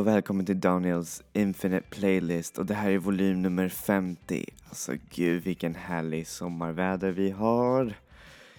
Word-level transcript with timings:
Och 0.00 0.06
välkommen 0.06 0.46
till 0.46 0.60
Daniels 0.60 1.22
Infinite 1.32 1.86
Playlist 1.90 2.58
och 2.58 2.66
det 2.66 2.74
här 2.74 2.90
är 2.90 2.98
volym 2.98 3.42
nummer 3.42 3.68
50. 3.68 4.44
Alltså 4.68 4.92
gud 5.10 5.42
vilken 5.42 5.74
härlig 5.74 6.26
sommarväder 6.26 7.10
vi 7.10 7.30
har. 7.30 7.94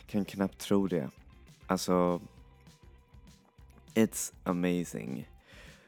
Kan 0.07 0.25
knappt 0.25 0.57
tro 0.57 0.87
det. 0.87 1.09
Alltså, 1.67 2.21
it's 3.93 4.33
amazing. 4.43 5.29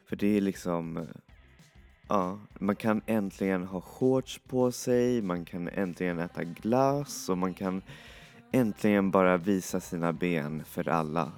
För 0.06 0.16
det 0.16 0.36
är 0.36 0.40
liksom, 0.40 1.06
ja, 2.08 2.38
man 2.58 2.76
kan 2.76 3.02
äntligen 3.06 3.64
ha 3.64 3.80
shorts 3.80 4.40
på 4.48 4.72
sig, 4.72 5.22
man 5.22 5.44
kan 5.44 5.68
äntligen 5.68 6.18
äta 6.18 6.44
glass 6.44 7.28
och 7.28 7.38
man 7.38 7.54
kan 7.54 7.82
äntligen 8.52 9.10
bara 9.10 9.36
visa 9.36 9.80
sina 9.80 10.12
ben 10.12 10.64
för 10.64 10.88
alla. 10.88 11.32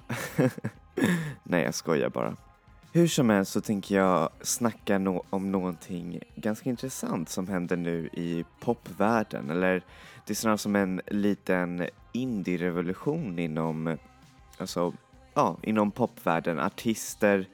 Nej, 1.43 1.63
jag 1.63 1.75
skojar 1.75 2.09
bara. 2.09 2.37
Hur 2.97 3.07
som 3.07 3.29
helst 3.29 3.51
så 3.51 3.61
tänker 3.61 3.95
jag 3.95 4.29
snacka 4.41 4.97
no 4.97 5.23
om 5.29 5.51
någonting 5.51 6.19
ganska 6.35 6.69
intressant 6.69 7.29
som 7.29 7.47
händer 7.47 7.77
nu 7.77 8.09
i 8.13 8.45
popvärlden. 8.59 9.49
Eller 9.49 9.81
det 10.25 10.33
är 10.33 10.35
snarare 10.35 10.57
som 10.57 10.75
en 10.75 11.01
liten 11.07 11.87
indie-revolution 12.11 13.39
inom, 13.39 13.97
alltså, 14.57 14.93
ja, 15.33 15.57
inom 15.61 15.91
popvärlden. 15.91 16.59
Artister 16.59 17.47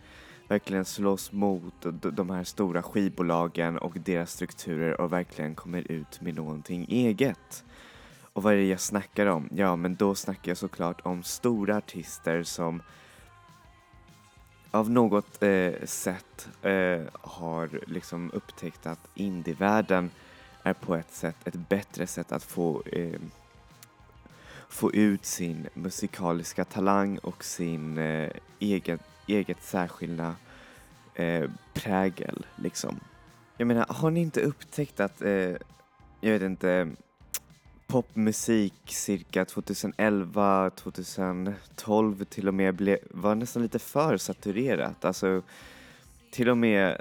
verkligen 0.47 0.85
slåss 0.85 1.31
mot 1.31 1.85
de 2.13 2.29
här 2.29 2.43
stora 2.43 2.83
skivbolagen 2.83 3.77
och 3.77 3.97
deras 4.05 4.31
strukturer 4.31 5.01
och 5.01 5.13
verkligen 5.13 5.55
kommer 5.55 5.91
ut 5.91 6.21
med 6.21 6.35
någonting 6.35 6.85
eget. 6.89 7.63
Och 8.33 8.43
vad 8.43 8.53
är 8.53 8.57
det 8.57 8.67
jag 8.67 8.79
snackar 8.79 9.25
om? 9.25 9.49
Ja, 9.55 9.75
men 9.75 9.95
då 9.95 10.15
snackar 10.15 10.51
jag 10.51 10.57
såklart 10.57 11.01
om 11.03 11.23
stora 11.23 11.77
artister 11.77 12.43
som 12.43 12.81
av 14.73 14.89
något 14.89 15.43
eh, 15.43 15.73
sätt 15.85 16.49
eh, 16.61 17.01
har 17.21 17.79
liksom 17.87 18.31
upptäckt 18.33 18.85
att 18.85 19.07
indievärlden 19.15 20.11
är 20.63 20.73
på 20.73 20.95
ett 20.95 21.13
sätt 21.13 21.35
ett 21.45 21.69
bättre 21.69 22.07
sätt 22.07 22.31
att 22.31 22.43
få, 22.43 22.83
eh, 22.85 23.19
få 24.69 24.93
ut 24.93 25.25
sin 25.25 25.67
musikaliska 25.73 26.65
talang 26.65 27.17
och 27.17 27.43
sin 27.43 27.97
eh, 27.97 28.29
egen, 28.59 28.99
eget 29.27 29.63
särskilda 29.63 30.35
eh, 31.15 31.49
prägel 31.73 32.45
liksom. 32.55 32.99
Jag 33.57 33.67
menar, 33.67 33.85
har 33.89 34.11
ni 34.11 34.21
inte 34.21 34.41
upptäckt 34.41 34.99
att, 34.99 35.21
eh, 35.21 35.55
jag 36.21 36.31
vet 36.31 36.41
inte, 36.41 36.89
popmusik 37.87 38.73
cirka 38.85 39.45
2011, 39.45 40.69
2012 40.69 42.25
till 42.25 42.47
och 42.47 42.53
med 42.53 42.75
ble, 42.75 42.97
var 43.11 43.35
nästan 43.35 43.63
lite 43.63 43.79
för 43.79 44.17
saturerat. 44.17 45.05
Alltså 45.05 45.41
till 46.31 46.49
och 46.49 46.57
med 46.57 46.97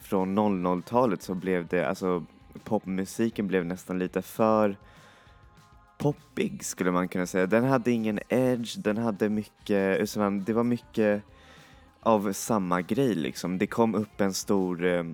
från 0.00 0.38
00-talet 0.38 1.22
så 1.22 1.34
blev 1.34 1.66
det, 1.66 1.88
alltså 1.88 2.24
popmusiken 2.64 3.48
blev 3.48 3.64
nästan 3.66 3.98
lite 3.98 4.22
för 4.22 4.76
poppig 5.98 6.64
skulle 6.64 6.90
man 6.90 7.08
kunna 7.08 7.26
säga. 7.26 7.46
Den 7.46 7.64
hade 7.64 7.90
ingen 7.90 8.20
edge, 8.28 8.78
den 8.78 8.96
hade 8.96 9.28
mycket, 9.28 10.14
det 10.46 10.52
var 10.52 10.64
mycket 10.64 11.22
av 12.00 12.32
samma 12.32 12.82
grej 12.82 13.14
liksom. 13.14 13.58
Det 13.58 13.66
kom 13.66 13.94
upp 13.94 14.20
en 14.20 14.34
stor 14.34 14.84
eh, 14.84 15.04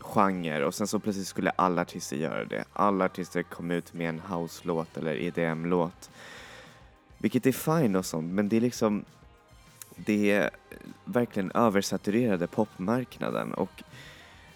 genre 0.00 0.64
och 0.64 0.74
sen 0.74 0.86
så 0.86 0.98
plötsligt 0.98 1.26
skulle 1.26 1.50
alla 1.50 1.82
artister 1.82 2.16
göra 2.16 2.44
det. 2.44 2.64
Alla 2.72 3.04
artister 3.04 3.42
kom 3.42 3.70
ut 3.70 3.92
med 3.92 4.08
en 4.08 4.20
house-låt 4.20 4.96
eller 4.96 5.14
EDM-låt. 5.14 6.10
Vilket 7.18 7.46
är 7.46 7.52
fine 7.52 7.96
och 7.96 8.06
sånt 8.06 8.32
men 8.32 8.48
det 8.48 8.56
är 8.56 8.60
liksom 8.60 9.04
det 9.96 10.30
är 10.30 10.50
verkligen 11.04 11.50
översaturerade 11.50 12.46
popmarknaden 12.46 13.54
och 13.54 13.82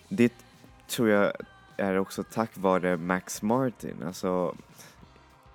det 0.08 0.32
tror 0.88 1.08
jag 1.08 1.32
är 1.76 1.98
också 1.98 2.24
tack 2.24 2.50
vare 2.54 2.96
Max 2.96 3.42
Martin. 3.42 4.02
Alltså, 4.06 4.54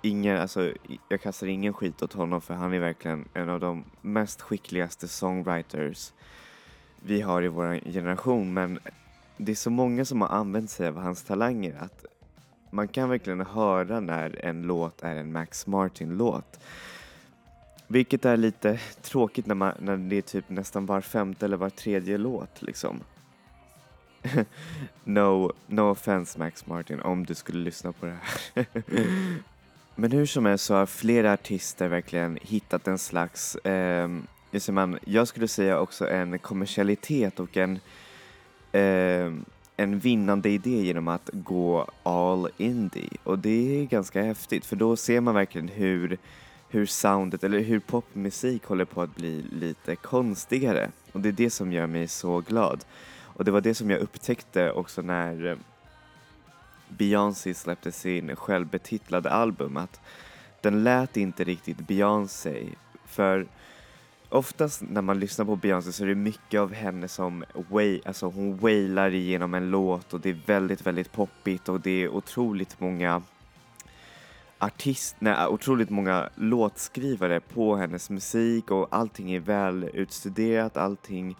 ingen, 0.02 0.36
alltså, 0.36 0.72
jag 1.08 1.20
kastar 1.20 1.46
ingen 1.46 1.72
skit 1.72 2.02
åt 2.02 2.12
honom 2.12 2.40
för 2.40 2.54
han 2.54 2.74
är 2.74 2.78
verkligen 2.78 3.28
en 3.34 3.48
av 3.48 3.60
de 3.60 3.84
mest 4.00 4.40
skickligaste 4.42 5.08
songwriters 5.08 6.12
vi 7.02 7.20
har 7.20 7.42
i 7.42 7.48
vår 7.48 7.90
generation 7.92 8.52
men 8.52 8.78
det 9.44 9.52
är 9.52 9.56
så 9.56 9.70
många 9.70 10.04
som 10.04 10.20
har 10.20 10.28
använt 10.28 10.70
sig 10.70 10.88
av 10.88 10.96
hans 10.96 11.22
talanger 11.22 11.76
att 11.80 12.04
man 12.70 12.88
kan 12.88 13.08
verkligen 13.08 13.40
höra 13.40 14.00
när 14.00 14.44
en 14.44 14.62
låt 14.62 15.02
är 15.02 15.16
en 15.16 15.32
Max 15.32 15.66
Martin-låt. 15.66 16.60
Vilket 17.86 18.24
är 18.24 18.36
lite 18.36 18.80
tråkigt 19.02 19.46
när, 19.46 19.54
man, 19.54 19.72
när 19.78 19.96
det 19.96 20.16
är 20.16 20.22
typ 20.22 20.48
nästan 20.48 20.86
var 20.86 21.00
femte 21.00 21.44
eller 21.44 21.56
var 21.56 21.70
tredje 21.70 22.18
låt 22.18 22.62
liksom. 22.62 23.00
no, 25.04 25.52
no 25.66 25.80
offense 25.90 26.38
Max 26.38 26.66
Martin 26.66 27.00
om 27.00 27.26
du 27.26 27.34
skulle 27.34 27.64
lyssna 27.64 27.92
på 27.92 28.06
det 28.06 28.16
här. 28.22 28.66
Men 29.94 30.12
hur 30.12 30.26
som 30.26 30.46
helst 30.46 30.64
så 30.64 30.74
har 30.74 30.86
flera 30.86 31.32
artister 31.32 31.88
verkligen 31.88 32.38
hittat 32.42 32.88
en 32.88 32.98
slags, 32.98 33.56
eh, 33.56 34.10
man, 34.70 34.98
jag 35.04 35.28
skulle 35.28 35.48
säga 35.48 35.80
också 35.80 36.08
en 36.08 36.38
kommersialitet 36.38 37.40
och 37.40 37.56
en 37.56 37.78
eh, 38.72 39.32
en 39.76 39.98
vinnande 39.98 40.48
idé 40.48 40.82
genom 40.82 41.08
att 41.08 41.30
gå 41.32 41.86
all 42.02 42.48
indie 42.56 43.10
och 43.24 43.38
det 43.38 43.80
är 43.80 43.84
ganska 43.84 44.22
häftigt 44.22 44.66
för 44.66 44.76
då 44.76 44.96
ser 44.96 45.20
man 45.20 45.34
verkligen 45.34 45.68
hur, 45.68 46.18
hur 46.68 46.86
soundet 46.86 47.44
eller 47.44 47.60
hur 47.60 47.80
popmusik 47.80 48.64
håller 48.64 48.84
på 48.84 49.02
att 49.02 49.16
bli 49.16 49.44
lite 49.52 49.96
konstigare. 49.96 50.90
Och 51.12 51.20
det 51.20 51.28
är 51.28 51.32
det 51.32 51.50
som 51.50 51.72
gör 51.72 51.86
mig 51.86 52.08
så 52.08 52.40
glad. 52.40 52.84
Och 53.22 53.44
det 53.44 53.50
var 53.50 53.60
det 53.60 53.74
som 53.74 53.90
jag 53.90 54.00
upptäckte 54.00 54.72
också 54.72 55.02
när 55.02 55.58
Beyoncé 56.88 57.54
släppte 57.54 57.92
sin 57.92 58.36
självbetitlade 58.36 59.30
album 59.30 59.76
att 59.76 60.00
den 60.60 60.84
lät 60.84 61.16
inte 61.16 61.44
riktigt 61.44 61.78
Beyoncé. 61.78 62.66
För 63.04 63.46
oftast 64.30 64.82
när 64.88 65.02
man 65.02 65.20
lyssnar 65.20 65.44
på 65.44 65.56
Beyoncé 65.56 65.92
så 65.92 66.04
är 66.04 66.08
det 66.08 66.14
mycket 66.14 66.60
av 66.60 66.72
henne 66.72 67.08
som 67.08 67.44
way, 67.70 68.00
alltså 68.04 68.26
hon 68.26 68.56
wailar 68.56 69.14
igenom 69.14 69.54
en 69.54 69.70
låt 69.70 70.14
och 70.14 70.20
det 70.20 70.30
är 70.30 70.40
väldigt, 70.46 70.86
väldigt 70.86 71.12
poppigt 71.12 71.68
och 71.68 71.80
det 71.80 71.90
är 71.90 72.08
otroligt 72.08 72.80
många 72.80 73.22
artist, 74.58 75.16
nej, 75.18 75.46
otroligt 75.46 75.90
många 75.90 76.28
låtskrivare 76.34 77.40
på 77.40 77.76
hennes 77.76 78.10
musik 78.10 78.70
och 78.70 78.88
allting 78.90 79.32
är 79.32 79.40
väl 79.40 79.90
utstuderat, 79.94 80.76
allting 80.76 81.36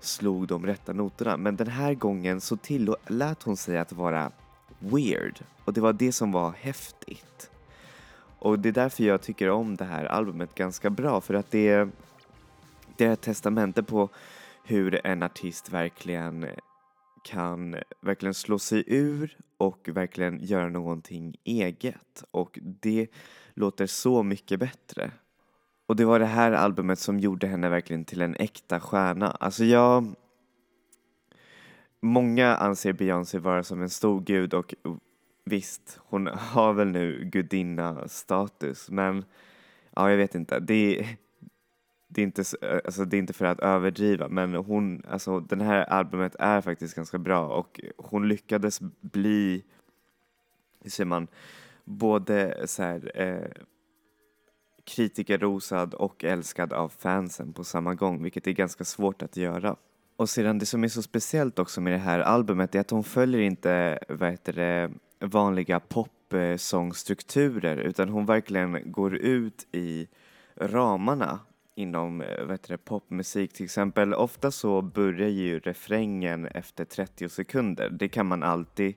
slog 0.00 0.46
de 0.46 0.66
rätta 0.66 0.92
noterna. 0.92 1.36
Men 1.36 1.56
den 1.56 1.68
här 1.68 1.94
gången 1.94 2.40
så 2.40 2.56
tillät 2.56 3.42
hon 3.42 3.56
sig 3.56 3.78
att 3.78 3.92
vara 3.92 4.30
weird 4.78 5.40
och 5.64 5.72
det 5.72 5.80
var 5.80 5.92
det 5.92 6.12
som 6.12 6.32
var 6.32 6.50
häftigt. 6.50 7.50
Och 8.38 8.58
det 8.58 8.68
är 8.68 8.72
därför 8.72 9.04
jag 9.04 9.22
tycker 9.22 9.50
om 9.50 9.76
det 9.76 9.84
här 9.84 10.04
albumet 10.04 10.54
ganska 10.54 10.90
bra 10.90 11.20
för 11.20 11.34
att 11.34 11.50
det 11.50 11.88
det 12.98 13.04
är 13.04 13.12
ett 13.12 13.20
testamente 13.20 13.82
på 13.82 14.08
hur 14.64 15.06
en 15.06 15.22
artist 15.22 15.72
verkligen 15.72 16.46
kan 17.24 17.76
verkligen 18.00 18.34
slå 18.34 18.58
sig 18.58 18.84
ur 18.86 19.36
och 19.56 19.88
verkligen 19.92 20.38
göra 20.44 20.68
någonting 20.68 21.36
eget 21.44 22.24
och 22.30 22.58
det 22.62 23.06
låter 23.54 23.86
så 23.86 24.22
mycket 24.22 24.60
bättre. 24.60 25.10
Och 25.86 25.96
det 25.96 26.04
var 26.04 26.18
det 26.18 26.26
här 26.26 26.52
albumet 26.52 26.98
som 26.98 27.20
gjorde 27.20 27.46
henne 27.46 27.68
verkligen 27.68 28.04
till 28.04 28.20
en 28.20 28.34
äkta 28.34 28.80
stjärna. 28.80 29.30
Alltså 29.30 29.64
jag... 29.64 30.14
Många 32.00 32.56
anser 32.56 32.92
Beyoncé 32.92 33.38
vara 33.38 33.62
som 33.62 33.82
en 33.82 33.90
stor 33.90 34.20
gud 34.20 34.54
och 34.54 34.74
visst, 35.44 36.00
hon 36.02 36.26
har 36.26 36.72
väl 36.72 36.88
nu 36.88 37.24
gudinna 37.32 38.08
status 38.08 38.90
men 38.90 39.24
ja, 39.90 40.10
jag 40.10 40.16
vet 40.16 40.34
inte. 40.34 40.60
Det, 40.60 41.06
det 42.16 42.22
är, 42.22 42.24
inte, 42.24 42.44
eh, 42.62 42.78
alltså 42.84 43.04
det 43.04 43.16
är 43.16 43.18
inte 43.18 43.32
för 43.32 43.44
att 43.44 43.60
överdriva 43.60 44.28
men 44.28 44.54
hon, 44.54 45.02
alltså 45.08 45.40
den 45.40 45.60
här 45.60 45.84
albumet 45.84 46.36
är 46.38 46.60
faktiskt 46.60 46.94
ganska 46.94 47.18
bra 47.18 47.48
och 47.48 47.80
hon 47.96 48.28
lyckades 48.28 48.80
bli, 49.00 49.64
hur 50.82 50.90
säger 50.90 51.06
man, 51.06 51.26
både 51.84 52.66
så 52.66 52.82
här, 52.82 53.12
eh, 53.14 53.62
kritikerrosad 54.84 55.94
och 55.94 56.24
älskad 56.24 56.72
av 56.72 56.88
fansen 56.88 57.52
på 57.52 57.64
samma 57.64 57.94
gång 57.94 58.22
vilket 58.22 58.46
är 58.46 58.52
ganska 58.52 58.84
svårt 58.84 59.22
att 59.22 59.36
göra. 59.36 59.76
Och 60.16 60.28
sedan 60.28 60.58
det 60.58 60.66
som 60.66 60.84
är 60.84 60.88
så 60.88 61.02
speciellt 61.02 61.58
också 61.58 61.80
med 61.80 61.92
det 61.92 61.98
här 61.98 62.20
albumet 62.20 62.74
är 62.74 62.80
att 62.80 62.90
hon 62.90 63.04
följer 63.04 63.40
inte 63.40 63.98
vad 64.08 64.30
heter 64.30 64.52
det, 64.52 64.90
vanliga 65.26 65.80
popsångstrukturer 65.80 67.76
eh, 67.76 67.84
utan 67.84 68.08
hon 68.08 68.26
verkligen 68.26 68.92
går 68.92 69.16
ut 69.16 69.66
i 69.72 70.08
ramarna 70.56 71.40
inom 71.76 72.20
eh, 72.20 72.40
vad 72.40 72.50
heter 72.50 72.68
det, 72.68 72.78
popmusik 72.78 73.52
till 73.52 73.64
exempel. 73.64 74.14
Ofta 74.14 74.50
så 74.50 74.82
börjar 74.82 75.28
ju 75.28 75.58
refrängen 75.58 76.46
efter 76.46 76.84
30 76.84 77.28
sekunder. 77.28 77.90
Det 77.90 78.08
kan 78.08 78.26
man 78.26 78.42
alltid 78.42 78.94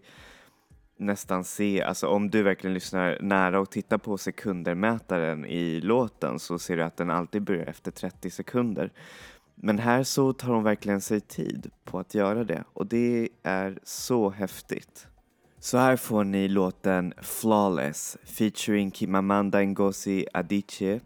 nästan 0.97 1.43
se, 1.43 1.81
alltså 1.81 2.07
om 2.07 2.29
du 2.29 2.43
verkligen 2.43 2.73
lyssnar 2.73 3.17
nära 3.21 3.59
och 3.59 3.71
tittar 3.71 3.97
på 3.97 4.17
sekundermätaren 4.17 5.45
i 5.45 5.81
låten 5.81 6.39
så 6.39 6.59
ser 6.59 6.77
du 6.77 6.83
att 6.83 6.97
den 6.97 7.09
alltid 7.09 7.41
börjar 7.41 7.65
efter 7.65 7.91
30 7.91 8.29
sekunder. 8.29 8.91
Men 9.55 9.79
här 9.79 10.03
så 10.03 10.33
tar 10.33 10.53
hon 10.53 10.63
verkligen 10.63 11.01
sig 11.01 11.21
tid 11.21 11.71
på 11.83 11.99
att 11.99 12.15
göra 12.15 12.43
det 12.43 12.63
och 12.73 12.87
det 12.87 13.29
är 13.43 13.79
så 13.83 14.29
häftigt. 14.29 15.07
Så 15.59 15.77
här 15.77 15.95
får 15.95 16.23
ni 16.23 16.47
låten 16.47 17.13
Flawless 17.21 18.17
featuring 18.23 18.91
Kimamanda 18.91 19.63
Ngozi 19.63 20.25
Adichie 20.33 20.99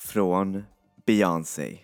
från 0.00 0.64
Beyoncé. 1.06 1.78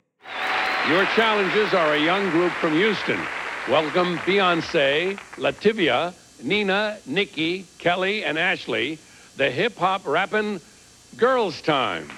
Your 0.90 1.06
challenges 1.14 1.72
are 1.74 1.94
a 1.94 1.98
young 1.98 2.30
group 2.30 2.52
from 2.52 2.72
Houston. 2.72 3.20
Welcome 3.68 4.18
Beyonce, 4.18 5.16
Lativia, 5.36 6.12
Nina, 6.42 6.96
Nikki, 7.06 7.64
Kelly, 7.78 8.24
and 8.24 8.36
Ashley, 8.38 8.98
the 9.36 9.50
hip 9.50 9.78
hop 9.78 10.06
rapping 10.06 10.60
Girls 11.16 11.62
Time. 11.62 12.08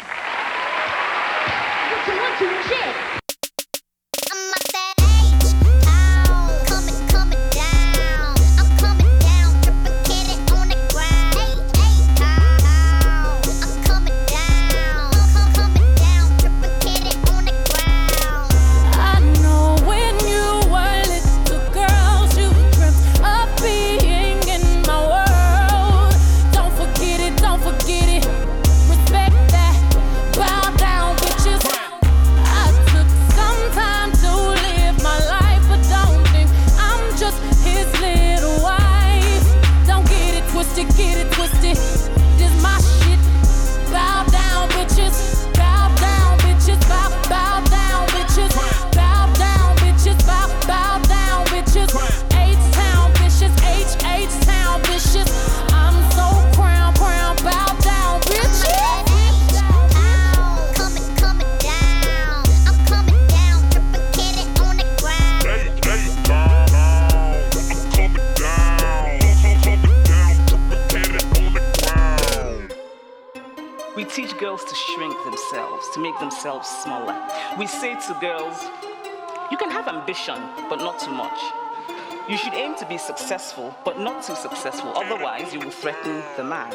Threaten 85.85 86.23
the 86.39 86.43
man. 86.43 86.73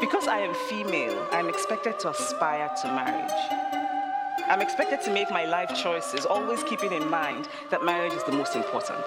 Because 0.00 0.28
I 0.28 0.38
am 0.38 0.54
female, 0.70 1.26
I'm 1.32 1.48
expected 1.48 1.98
to 1.98 2.10
aspire 2.10 2.70
to 2.80 2.86
marriage. 2.86 3.42
I'm 4.48 4.60
expected 4.60 5.00
to 5.02 5.10
make 5.10 5.32
my 5.32 5.46
life 5.46 5.74
choices, 5.74 6.24
always 6.24 6.62
keeping 6.62 6.92
in 6.92 7.10
mind 7.10 7.48
that 7.72 7.84
marriage 7.84 8.12
is 8.12 8.22
the 8.22 8.30
most 8.30 8.54
important. 8.54 9.04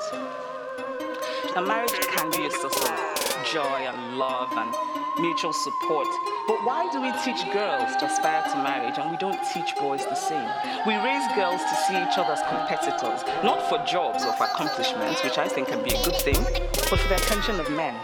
Now, 1.56 1.62
marriage 1.62 1.94
can 1.94 2.30
be 2.32 2.48
a 2.48 2.52
source 2.52 2.76
of 2.84 3.48
joy 3.54 3.88
and 3.88 4.18
love 4.18 4.52
and 4.52 4.76
mutual 5.22 5.54
support. 5.54 6.08
But 6.46 6.60
why 6.68 6.90
do 6.92 7.00
we 7.00 7.16
teach 7.24 7.50
girls 7.54 7.96
to 7.96 8.08
aspire 8.08 8.44
to 8.52 8.58
marriage 8.58 8.98
and 8.98 9.10
we 9.10 9.16
don't 9.16 9.40
teach 9.54 9.74
boys 9.78 10.04
the 10.04 10.16
same? 10.16 10.52
We 10.86 10.96
raise 11.00 11.24
girls 11.34 11.62
to 11.64 11.76
see 11.88 11.96
each 11.96 12.18
other 12.20 12.34
as 12.34 12.44
competitors, 12.44 13.24
not 13.42 13.64
for 13.70 13.78
jobs 13.86 14.26
or 14.26 14.34
for 14.34 14.44
accomplishments, 14.44 15.24
which 15.24 15.38
I 15.38 15.48
think 15.48 15.70
can 15.70 15.82
be 15.82 15.96
a 15.96 16.04
good 16.04 16.20
thing, 16.28 16.44
but 16.44 17.00
for 17.00 17.08
the 17.08 17.16
attention 17.16 17.58
of 17.62 17.72
men. 17.72 17.96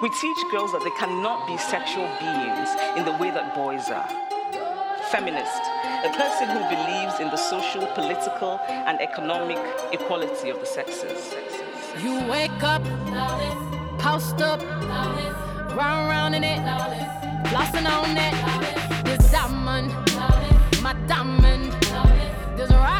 We 0.00 0.08
teach 0.10 0.36
girls 0.52 0.70
that 0.70 0.84
they 0.84 0.90
cannot 0.90 1.48
be 1.48 1.58
sexual 1.58 2.06
beings 2.20 2.70
in 2.96 3.04
the 3.04 3.10
way 3.18 3.32
that 3.32 3.52
boys 3.52 3.90
are. 3.90 4.06
Feminist, 5.10 5.58
a 6.06 6.10
person 6.14 6.46
who 6.54 6.60
believes 6.70 7.18
in 7.18 7.26
the 7.30 7.36
social, 7.36 7.84
political, 7.98 8.60
and 8.68 9.00
economic 9.00 9.58
equality 9.90 10.50
of 10.50 10.60
the 10.60 10.66
sexes. 10.66 11.34
You 12.00 12.14
wake 12.30 12.62
up, 12.62 12.84
post 13.98 14.40
up, 14.40 14.62
in 16.32 16.44
it, 16.44 16.60
on 16.60 16.92
it. 16.92 17.52
This 19.04 19.32
diamond, 19.32 19.90
my 20.80 20.92
diamond. 21.08 21.72
This 22.56 22.70
rock, 22.70 22.97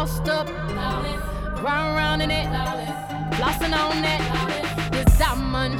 post 0.00 0.28
up, 0.30 0.48
round 1.62 1.94
round 1.94 2.22
in 2.22 2.30
it, 2.30 2.46
flossing 3.36 3.74
on 3.82 4.02
it. 4.14 4.22
This 4.92 5.18
diamond, 5.18 5.76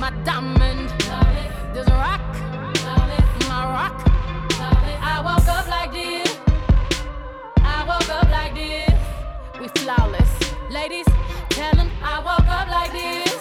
my 0.00 0.10
diamond. 0.24 0.88
This 1.72 1.88
rock, 1.90 2.24
my 3.48 3.62
rock. 3.76 3.98
I 5.12 5.22
woke 5.26 5.48
up 5.58 5.68
like 5.68 5.92
this. 5.92 6.38
I 7.58 7.84
woke 7.90 8.10
up 8.18 8.28
like 8.30 8.54
this. 8.54 8.98
We 9.60 9.68
flawless, 9.80 10.32
ladies. 10.68 11.06
Tell 11.50 11.78
'em 11.78 11.88
I 12.02 12.16
woke 12.28 12.50
up 12.58 12.68
like 12.78 12.92
this. 13.00 13.38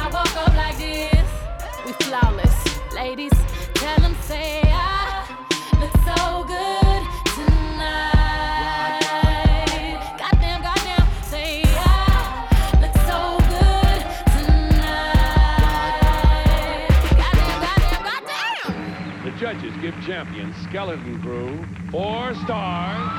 I 0.00 0.04
woke 0.14 0.36
up 0.44 0.54
like 0.62 0.78
this. 0.78 1.28
We 1.84 1.92
flawless, 2.04 2.56
ladies. 2.94 3.36
Tell 3.74 4.00
'em 4.04 4.14
say 4.28 4.63
give 19.84 20.06
champion 20.06 20.54
Skeleton 20.64 21.20
Crew 21.20 21.50
four 21.90 22.34
stars. 22.44 23.10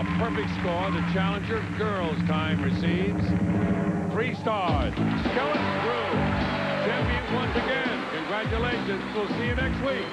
A 0.00 0.04
perfect 0.20 0.50
score. 0.60 0.90
The 0.90 1.04
challenger 1.14 1.60
Girls 1.78 2.20
Time 2.28 2.58
receives 2.62 3.24
three 4.12 4.34
stars. 4.34 4.92
Skeleton 5.24 5.72
Crew, 5.82 6.08
champions 6.86 7.28
once 7.40 7.56
again. 7.64 7.96
Congratulations. 8.18 9.02
We'll 9.14 9.28
see 9.36 9.46
you 9.48 9.56
next 9.56 9.80
week. 9.80 10.06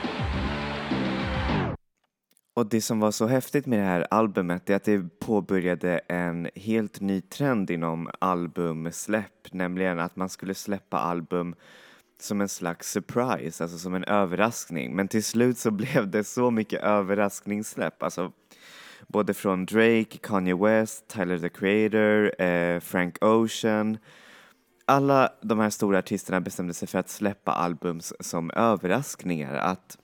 Och 2.56 2.66
det 2.66 2.82
som 2.82 3.00
var 3.00 3.12
så 3.12 3.28
häftigt 3.28 3.66
med 3.66 3.80
det 3.80 3.86
här 3.86 4.08
albumet 4.12 4.70
är 4.70 4.76
att 4.76 4.84
det 4.84 5.20
påbörjade 5.20 5.98
en 5.98 6.50
helt 6.56 7.02
ny 7.02 7.22
trend 7.22 7.72
inom 7.72 8.10
albumsläpp, 8.20 9.54
nämligen 9.54 10.00
att 10.00 10.16
man 10.16 10.30
skulle 10.30 10.54
släppa 10.54 10.98
album 10.98 11.56
som 12.20 12.42
en 12.42 12.50
slags 12.50 12.92
surprise, 12.92 13.64
alltså 13.64 13.78
som 13.78 13.94
en 13.94 14.04
överraskning. 14.04 14.96
Men 14.96 15.08
till 15.08 15.24
slut 15.24 15.58
så 15.58 15.72
blev 15.82 16.08
det 16.08 16.24
så 16.24 16.52
mycket 16.52 16.84
överraskningssläpp, 16.84 18.04
alltså 18.04 18.32
både 19.08 19.34
från 19.34 19.66
Drake, 19.66 20.18
Kanye 20.22 20.56
West, 20.56 21.08
Tyler 21.08 21.40
the 21.40 21.50
Creator, 21.50 22.42
eh, 22.42 22.80
Frank 22.80 23.24
Ocean. 23.24 23.98
Alla 24.86 25.30
de 25.42 25.60
här 25.60 25.70
stora 25.70 26.00
artisterna 26.00 26.42
bestämde 26.42 26.74
sig 26.74 26.88
för 26.88 27.00
att 27.00 27.10
släppa 27.10 27.52
album 27.52 28.00
som 28.20 28.52
överraskningar, 28.52 29.56
att 29.56 29.98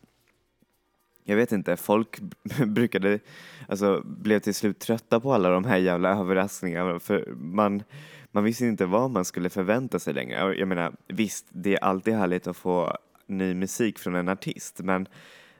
jag 1.29 1.35
vet 1.35 1.51
inte, 1.51 1.77
folk 1.77 2.19
brukade, 2.67 3.19
alltså 3.67 4.01
blev 4.05 4.39
till 4.39 4.55
slut 4.55 4.79
trötta 4.79 5.19
på 5.19 5.33
alla 5.33 5.49
de 5.49 5.65
här 5.65 5.77
jävla 5.77 6.09
överraskningarna 6.09 6.99
för 6.99 7.33
man, 7.35 7.83
man 8.31 8.43
visste 8.43 8.65
inte 8.65 8.85
vad 8.85 9.11
man 9.11 9.25
skulle 9.25 9.49
förvänta 9.49 9.99
sig 9.99 10.13
längre. 10.13 10.55
Jag 10.55 10.67
menar, 10.67 10.93
visst, 11.07 11.45
det 11.49 11.75
är 11.75 11.83
alltid 11.83 12.13
härligt 12.13 12.47
att 12.47 12.57
få 12.57 12.97
ny 13.27 13.53
musik 13.53 13.99
från 13.99 14.15
en 14.15 14.29
artist, 14.29 14.79
men 14.79 15.07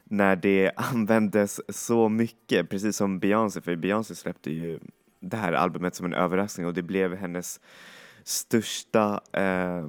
när 0.04 0.36
det 0.36 0.72
användes 0.76 1.62
så 1.78 2.10
mycket, 2.10 2.70
precis 2.70 2.98
som 2.98 3.20
Beyoncé, 3.20 3.62
för 3.62 3.76
Beyoncé 3.76 4.16
släppte 4.16 4.52
ju 4.52 4.80
det 5.20 5.38
här 5.38 5.54
albumet 5.54 5.96
som 5.96 6.06
en 6.06 6.14
överraskning 6.14 6.68
och 6.68 6.74
det 6.74 6.82
blev 6.82 7.16
hennes 7.16 7.60
största, 8.24 9.22
eh, 9.34 9.88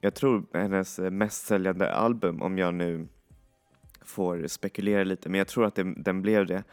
jag 0.00 0.14
tror 0.14 0.44
hennes 0.52 0.98
mest 0.98 1.46
säljande 1.46 1.94
album 1.94 2.42
om 2.42 2.58
jag 2.58 2.74
nu 2.74 3.08
får 4.00 4.46
spekulera 4.46 5.04
lite, 5.04 5.28
men 5.28 5.38
jag 5.38 5.48
tror 5.48 5.64
att 5.64 5.74
det, 5.74 5.94
den 5.96 6.22
blev 6.22 6.46
det. 6.46 6.64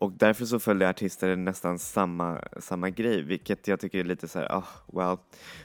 Och 0.00 0.12
därför 0.12 0.44
så 0.44 0.58
följde 0.58 0.88
artister 0.88 1.36
nästan 1.36 1.78
samma, 1.78 2.40
samma 2.58 2.90
grej, 2.90 3.22
vilket 3.22 3.68
jag 3.68 3.80
tycker 3.80 3.98
är 3.98 4.04
lite 4.04 4.28
så 4.28 4.38
här, 4.38 4.48
oh, 4.48 4.68
well. 4.92 5.16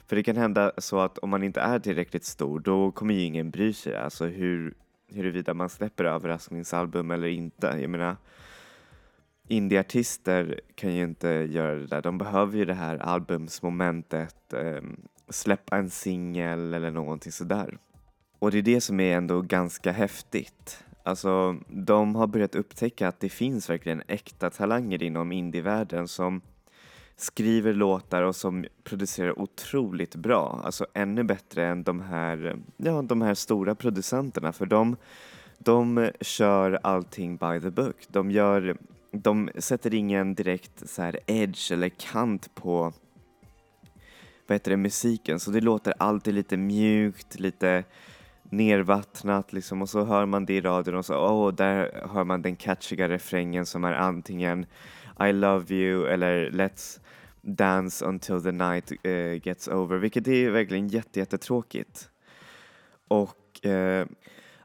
För 0.08 0.16
det 0.16 0.24
kan 0.24 0.38
hända 0.38 0.72
så 0.78 1.00
att 1.00 1.18
om 1.18 1.30
man 1.30 1.44
inte 1.44 1.62
är 1.62 1.80
tillräckligt 1.80 2.26
stor, 2.26 2.60
då 2.60 2.92
kommer 2.92 3.14
ju 3.14 3.22
ingen 3.22 3.52
bry 3.52 3.74
sig, 3.74 3.96
alltså 3.96 4.26
hur, 4.26 4.74
huruvida 5.14 5.54
man 5.54 5.70
släpper 5.70 6.04
överraskningsalbum 6.04 7.12
eller 7.12 7.28
inte. 7.28 7.68
Jag 7.82 7.90
menar, 7.90 8.16
indieartister 9.48 10.62
kan 10.76 10.96
ju 10.96 11.04
inte 11.04 11.28
göra 11.30 11.76
det 11.76 11.88
där, 11.88 12.02
de 12.02 12.18
behöver 12.18 12.58
ju 12.58 12.66
det 12.66 12.74
här 12.74 12.98
albumsmomentet, 12.98 14.54
eh, 14.54 14.82
släppa 15.30 15.78
en 15.78 15.90
singel 15.90 16.74
eller 16.74 16.92
någonting 16.92 17.32
sådär. 17.32 17.78
Och 18.40 18.52
det 18.52 18.58
är 18.58 18.62
det 18.62 18.82
som 18.82 19.00
är 19.00 19.18
ändå 19.18 19.42
ganska 19.42 19.92
häftigt. 19.92 20.85
Alltså, 21.06 21.56
de 21.68 22.16
har 22.16 22.28
börjat 22.28 22.56
upptäcka 22.56 23.08
att 23.08 23.20
det 23.20 23.30
finns 23.30 23.70
verkligen 23.70 24.04
äkta 24.08 24.50
talanger 24.50 25.04
inom 25.04 25.32
indievärlden 25.32 26.08
som 26.08 26.42
skriver 27.16 27.74
låtar 27.74 28.24
och 28.24 28.36
som 28.36 28.66
producerar 28.84 29.40
otroligt 29.40 30.16
bra. 30.16 30.62
Alltså 30.64 30.86
ännu 30.94 31.24
bättre 31.24 31.66
än 31.66 31.84
de 31.84 32.02
här, 32.02 32.58
ja, 32.78 33.02
de 33.02 33.22
här 33.22 33.34
stora 33.34 33.76
producenterna 33.76 34.52
för 34.52 34.66
de, 34.66 34.96
de 35.58 36.12
kör 36.22 36.80
allting 36.84 37.38
by 37.38 37.60
the 37.62 37.70
book. 37.70 37.96
De, 38.08 38.32
gör, 38.32 38.78
de 39.12 39.50
sätter 39.58 39.94
ingen 39.94 40.36
direkt 40.36 40.90
så 40.90 41.02
här 41.02 41.20
edge 41.26 41.72
eller 41.72 41.90
kant 41.90 42.56
på 42.56 42.94
vad 44.48 44.56
heter 44.56 44.72
det, 44.72 44.78
musiken 44.78 45.40
så 45.40 45.52
det 45.52 45.62
låter 45.62 45.94
alltid 45.98 46.34
lite 46.34 46.58
mjukt, 46.58 47.40
lite 47.40 47.84
nervattnat 48.58 49.54
liksom 49.54 49.82
och 49.82 49.90
så 49.90 50.04
hör 50.04 50.26
man 50.26 50.46
det 50.46 50.54
i 50.54 50.62
radion 50.62 50.96
och 50.96 51.06
så 51.06 51.16
åh, 51.16 51.50
oh, 51.50 51.54
där 51.54 52.08
hör 52.14 52.24
man 52.24 52.42
den 52.42 52.56
catchiga 52.56 53.10
refrängen 53.10 53.66
som 53.66 53.84
är 53.84 53.94
antingen 53.94 54.66
I 55.20 55.32
love 55.32 55.76
you 55.76 56.08
eller 56.08 56.50
Let's 56.50 57.00
dance 57.42 58.06
until 58.06 58.44
the 58.44 58.52
night 58.52 58.92
uh, 58.92 59.48
gets 59.48 59.68
over, 59.68 59.98
vilket 59.98 60.28
är 60.28 60.50
verkligen 60.50 60.88
jätte, 60.88 61.20
jättetråkigt. 61.20 62.10
Och 63.08 63.60
uh, 63.66 64.06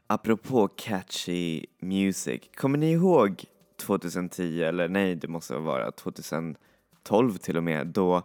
apropå 0.07 0.67
catchy 0.67 1.65
music, 1.79 2.41
kommer 2.55 2.77
ni 2.77 2.91
ihåg 2.91 3.43
2010 3.77 4.63
eller 4.63 4.87
nej, 4.87 5.15
det 5.15 5.27
måste 5.27 5.55
vara 5.55 5.91
2012 5.91 7.37
till 7.37 7.57
och 7.57 7.63
med 7.63 7.87
då 7.87 8.23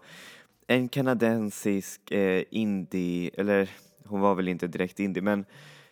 en 0.66 0.88
kanadensisk 0.88 2.10
eh, 2.10 2.44
indie, 2.50 3.30
eller 3.34 3.70
hon 4.08 4.20
var 4.20 4.34
väl 4.34 4.48
inte 4.48 4.66
direkt 4.66 5.00
indie, 5.00 5.22
men 5.22 5.44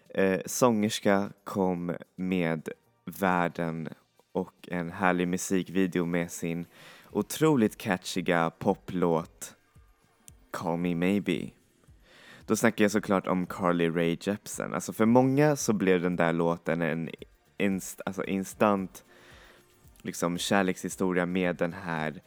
eh, 0.09 0.40
sångerska 0.47 1.30
kom 1.44 1.97
med 2.16 2.68
världen 3.04 3.88
och 4.33 4.68
en 4.71 4.92
härlig 4.92 5.28
musikvideo 5.28 6.04
med 6.04 6.30
sin 6.30 6.66
otroligt 7.11 7.76
catchiga 7.76 8.50
poplåt 8.50 9.54
Call 10.50 10.78
Me 10.78 10.94
Maybe. 10.94 11.50
Då 12.47 12.56
snackar 12.56 12.85
jag 12.85 12.92
såklart 12.92 13.26
om 13.26 13.47
Carly 13.47 13.88
Rae 13.88 14.16
Jepsen. 14.21 14.75
Alltså 14.75 14.92
för 14.92 15.06
många 15.06 15.56
så 15.56 15.73
blev 15.73 16.02
den 16.02 16.16
där 16.16 16.33
låten 16.33 16.83
en 16.83 17.11
inst 17.59 18.00
alltså 18.06 18.25
instant 18.25 19.04
liksom 20.02 20.38
kärlekshistoria 20.38 21.26
med 21.26 21.56
den 21.56 21.73
här 21.73 22.23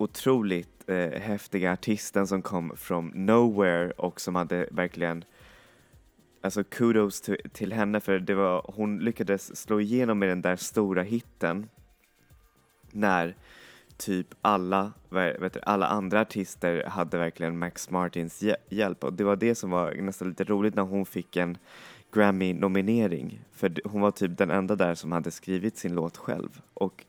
otroligt 0.00 0.88
eh, 0.88 1.20
häftiga 1.20 1.72
artisten 1.72 2.26
som 2.26 2.42
kom 2.42 2.72
från 2.76 3.12
nowhere 3.14 3.90
och 3.90 4.20
som 4.20 4.34
hade 4.34 4.68
verkligen 4.70 5.24
Alltså 6.42 6.64
kudos 6.64 7.20
to, 7.20 7.34
till 7.52 7.72
henne 7.72 8.00
för 8.00 8.18
det 8.18 8.34
var, 8.34 8.72
hon 8.74 8.98
lyckades 8.98 9.56
slå 9.56 9.80
igenom 9.80 10.18
med 10.18 10.28
den 10.28 10.42
där 10.42 10.56
stora 10.56 11.02
hitten 11.02 11.68
när 12.90 13.36
typ 13.96 14.26
alla, 14.40 14.92
vet 15.08 15.52
du, 15.52 15.60
alla 15.62 15.86
andra 15.86 16.20
artister 16.20 16.84
hade 16.84 17.18
verkligen 17.18 17.58
Max 17.58 17.90
Martins 17.90 18.44
hjälp. 18.68 19.04
Och 19.04 19.12
det 19.12 19.24
var 19.24 19.36
det 19.36 19.54
som 19.54 19.70
var 19.70 19.94
nästan 19.94 20.28
lite 20.28 20.44
roligt 20.44 20.74
när 20.74 20.82
hon 20.82 21.06
fick 21.06 21.36
en 21.36 21.58
Grammy-nominering 22.12 23.40
för 23.52 23.72
hon 23.84 24.00
var 24.00 24.10
typ 24.10 24.38
den 24.38 24.50
enda 24.50 24.76
där 24.76 24.94
som 24.94 25.12
hade 25.12 25.30
skrivit 25.30 25.76
sin 25.76 25.94
låt 25.94 26.16
själv. 26.16 26.60
Och 26.74 27.04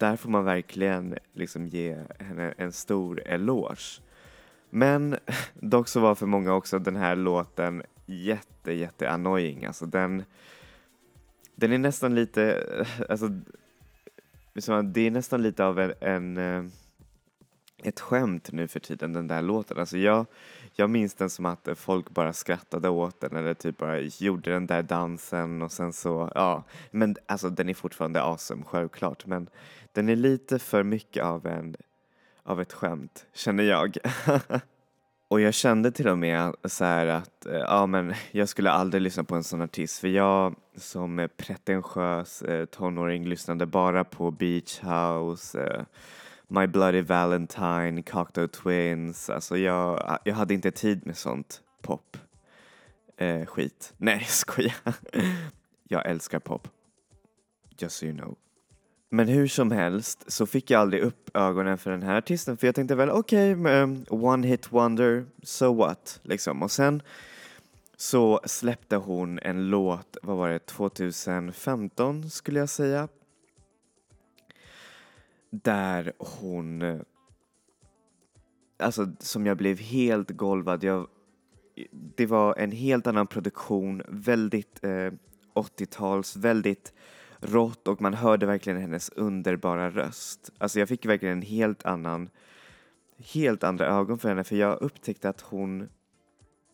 där 0.00 0.16
får 0.16 0.30
man 0.30 0.44
verkligen 0.44 1.18
liksom 1.32 1.66
ge 1.66 1.96
henne 2.18 2.54
en 2.56 2.72
stor 2.72 3.22
eloge. 3.26 4.00
Men 4.70 5.16
dock 5.54 5.88
så 5.88 6.00
var 6.00 6.14
för 6.14 6.26
många 6.26 6.54
också 6.54 6.78
den 6.78 6.96
här 6.96 7.16
låten 7.16 7.82
jätte, 8.06 8.72
jätte 8.72 9.10
annoying. 9.10 9.64
Alltså 9.64 9.86
den, 9.86 10.24
den 11.54 11.72
är 11.72 11.78
nästan 11.78 12.14
lite, 12.14 12.66
alltså 13.08 13.28
det 14.84 15.00
är 15.00 15.10
nästan 15.10 15.42
lite 15.42 15.64
av 15.64 15.78
en, 15.80 15.94
en 16.00 16.36
eh, 16.36 16.70
ett 17.84 18.00
skämt 18.00 18.52
nu 18.52 18.68
för 18.68 18.80
tiden 18.80 19.12
den 19.12 19.28
där 19.28 19.42
låten. 19.42 19.78
Alltså 19.78 19.98
jag, 19.98 20.26
jag 20.74 20.90
minns 20.90 21.14
den 21.14 21.30
som 21.30 21.46
att 21.46 21.68
folk 21.76 22.10
bara 22.10 22.32
skrattade 22.32 22.88
åt 22.88 23.20
den 23.20 23.36
eller 23.36 23.54
typ 23.54 23.76
bara 23.76 24.00
gjorde 24.00 24.50
den 24.50 24.66
där 24.66 24.82
dansen 24.82 25.62
och 25.62 25.72
sen 25.72 25.92
så, 25.92 26.32
ja. 26.34 26.64
Men 26.90 27.16
alltså 27.26 27.50
den 27.50 27.68
är 27.68 27.74
fortfarande 27.74 28.22
awesome, 28.22 28.64
självklart. 28.66 29.26
Men 29.26 29.48
den 29.92 30.08
är 30.08 30.16
lite 30.16 30.58
för 30.58 30.82
mycket 30.82 31.24
av 31.24 31.46
en, 31.46 31.76
av 32.42 32.60
ett 32.60 32.72
skämt, 32.72 33.26
känner 33.32 33.64
jag. 33.64 33.96
och 35.28 35.40
jag 35.40 35.54
kände 35.54 35.92
till 35.92 36.08
och 36.08 36.18
med 36.18 36.54
så 36.64 36.84
att, 36.84 37.46
eh, 37.46 37.52
ja 37.52 37.86
men 37.86 38.14
jag 38.30 38.48
skulle 38.48 38.70
aldrig 38.70 39.02
lyssna 39.02 39.24
på 39.24 39.34
en 39.34 39.44
sån 39.44 39.62
artist 39.62 39.98
för 39.98 40.08
jag 40.08 40.54
som 40.76 41.28
pretentiös 41.36 42.42
eh, 42.42 42.64
tonåring 42.64 43.26
lyssnade 43.26 43.66
bara 43.66 44.04
på 44.04 44.30
beach 44.30 44.80
house, 44.80 45.62
eh, 45.62 45.82
My 46.52 46.66
Bloody 46.66 47.00
Valentine, 47.00 48.02
Cocktail 48.02 48.48
Twins. 48.48 49.30
Alltså 49.30 49.56
jag, 49.56 50.18
jag 50.24 50.34
hade 50.34 50.54
inte 50.54 50.70
tid 50.70 51.06
med 51.06 51.16
sånt 51.16 51.60
pop. 51.82 52.16
Eh, 53.16 53.46
skit. 53.46 53.92
Nej, 53.98 54.16
jag 54.20 54.28
skojar. 54.28 54.74
jag 55.88 56.06
älskar 56.06 56.38
pop. 56.38 56.68
Just 57.78 57.96
so 57.96 58.06
you 58.06 58.16
know. 58.16 58.36
Men 59.10 59.28
hur 59.28 59.46
som 59.46 59.70
helst 59.70 60.32
så 60.32 60.46
fick 60.46 60.70
jag 60.70 60.80
aldrig 60.80 61.02
upp 61.02 61.36
ögonen 61.36 61.78
för 61.78 61.90
den 61.90 62.02
här 62.02 62.18
artisten 62.18 62.56
för 62.56 62.66
jag 62.66 62.74
tänkte 62.74 62.94
väl 62.94 63.10
okej, 63.10 63.54
okay, 63.54 63.82
um, 63.82 64.04
one 64.08 64.46
hit 64.46 64.72
wonder, 64.72 65.24
so 65.42 65.74
what, 65.74 66.20
liksom. 66.22 66.62
Och 66.62 66.70
sen 66.70 67.02
så 67.96 68.40
släppte 68.44 68.96
hon 68.96 69.38
en 69.38 69.70
låt, 69.70 70.16
vad 70.22 70.36
var 70.36 70.48
det, 70.48 70.58
2015 70.58 72.30
skulle 72.30 72.58
jag 72.58 72.68
säga, 72.68 73.08
där 75.50 76.12
hon, 76.18 77.00
alltså 78.78 79.06
som 79.18 79.46
jag 79.46 79.56
blev 79.56 79.78
helt 79.78 80.30
golvad. 80.30 80.84
Jag, 80.84 81.06
det 81.92 82.26
var 82.26 82.54
en 82.58 82.72
helt 82.72 83.06
annan 83.06 83.26
produktion, 83.26 84.02
väldigt 84.08 84.84
eh, 84.84 85.12
80-tals, 85.54 86.36
väldigt 86.36 86.92
rått 87.40 87.88
och 87.88 88.00
man 88.00 88.14
hörde 88.14 88.46
verkligen 88.46 88.80
hennes 88.80 89.08
underbara 89.08 89.90
röst. 89.90 90.50
Alltså 90.58 90.78
jag 90.78 90.88
fick 90.88 91.06
verkligen 91.06 91.38
en 91.38 91.42
helt 91.42 91.84
annan, 91.84 92.30
helt 93.16 93.64
andra 93.64 93.86
ögon 93.86 94.18
för 94.18 94.28
henne 94.28 94.44
för 94.44 94.56
jag 94.56 94.82
upptäckte 94.82 95.28
att 95.28 95.40
hon 95.40 95.88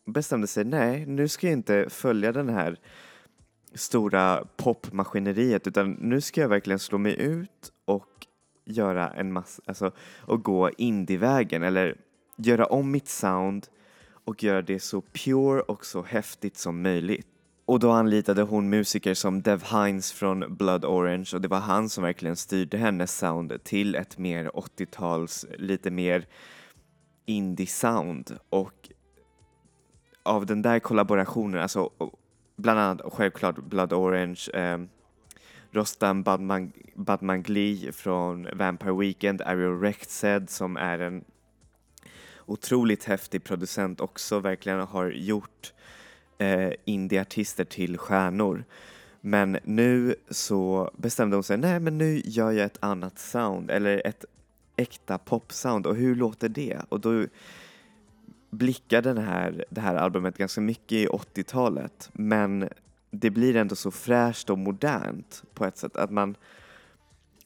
bestämde 0.06 0.46
sig, 0.46 0.64
nej 0.64 1.06
nu 1.06 1.28
ska 1.28 1.46
jag 1.46 1.52
inte 1.52 1.86
följa 1.90 2.32
den 2.32 2.48
här 2.48 2.78
stora 3.74 4.44
popmaskineriet 4.56 5.66
utan 5.66 5.92
nu 5.92 6.20
ska 6.20 6.40
jag 6.40 6.48
verkligen 6.48 6.78
slå 6.78 6.98
mig 6.98 7.20
ut 7.20 7.72
och 7.84 8.25
göra 8.66 9.10
en 9.10 9.32
massa, 9.32 9.62
alltså 9.66 9.92
och 10.20 10.44
gå 10.44 10.70
indievägen 10.70 11.62
eller 11.62 11.96
göra 12.36 12.66
om 12.66 12.90
mitt 12.90 13.08
sound 13.08 13.66
och 14.24 14.42
göra 14.42 14.62
det 14.62 14.80
så 14.80 15.00
pure 15.00 15.60
och 15.60 15.86
så 15.86 16.02
häftigt 16.02 16.56
som 16.56 16.82
möjligt. 16.82 17.26
Och 17.66 17.80
då 17.80 17.90
anlitade 17.90 18.42
hon 18.42 18.70
musiker 18.70 19.14
som 19.14 19.42
Dev 19.42 19.62
Hines 19.64 20.12
från 20.12 20.56
Blood 20.56 20.84
Orange 20.84 21.30
och 21.34 21.40
det 21.40 21.48
var 21.48 21.60
han 21.60 21.88
som 21.88 22.04
verkligen 22.04 22.36
styrde 22.36 22.78
hennes 22.78 23.18
sound 23.18 23.64
till 23.64 23.94
ett 23.94 24.18
mer 24.18 24.50
80-tals, 24.54 25.46
lite 25.58 25.90
mer 25.90 26.26
indie-sound 27.26 28.38
och 28.48 28.88
av 30.22 30.46
den 30.46 30.62
där 30.62 30.78
kollaborationen, 30.78 31.62
alltså 31.62 31.90
bland 32.56 32.80
annat 32.80 33.12
självklart 33.12 33.56
Blood 33.56 33.92
Orange, 33.92 34.40
eh, 34.54 34.78
Rostam 35.76 36.22
Badman, 36.22 36.72
Badmangli 36.94 37.92
från 37.92 38.48
Vampire 38.52 38.92
Weekend, 38.92 39.42
Ariel 39.42 39.80
Rexed 39.80 40.50
som 40.50 40.76
är 40.76 40.98
en 40.98 41.24
otroligt 42.46 43.04
häftig 43.04 43.44
producent 43.44 44.00
också, 44.00 44.38
verkligen 44.40 44.80
har 44.80 45.10
gjort 45.10 45.72
eh, 46.38 46.72
indieartister 46.84 47.64
till 47.64 47.98
stjärnor. 47.98 48.64
Men 49.20 49.58
nu 49.64 50.14
så 50.30 50.90
bestämde 50.96 51.36
hon 51.36 51.44
sig, 51.44 51.56
nej 51.56 51.80
men 51.80 51.98
nu 51.98 52.22
gör 52.24 52.52
jag 52.52 52.66
ett 52.66 52.78
annat 52.80 53.18
sound, 53.18 53.70
eller 53.70 54.06
ett 54.06 54.24
äkta 54.76 55.18
popsound 55.18 55.86
och 55.86 55.96
hur 55.96 56.14
låter 56.14 56.48
det? 56.48 56.80
Och 56.88 57.00
då 57.00 57.26
blickar 58.50 59.02
den 59.02 59.18
här, 59.18 59.64
det 59.70 59.80
här 59.80 59.94
albumet 59.94 60.38
ganska 60.38 60.60
mycket 60.60 60.92
i 60.92 61.06
80-talet 61.06 62.10
men 62.12 62.68
det 63.10 63.30
blir 63.30 63.56
ändå 63.56 63.76
så 63.76 63.90
fräscht 63.90 64.50
och 64.50 64.58
modernt 64.58 65.42
på 65.54 65.64
ett 65.64 65.76
sätt 65.76 65.96
att 65.96 66.10
man 66.10 66.36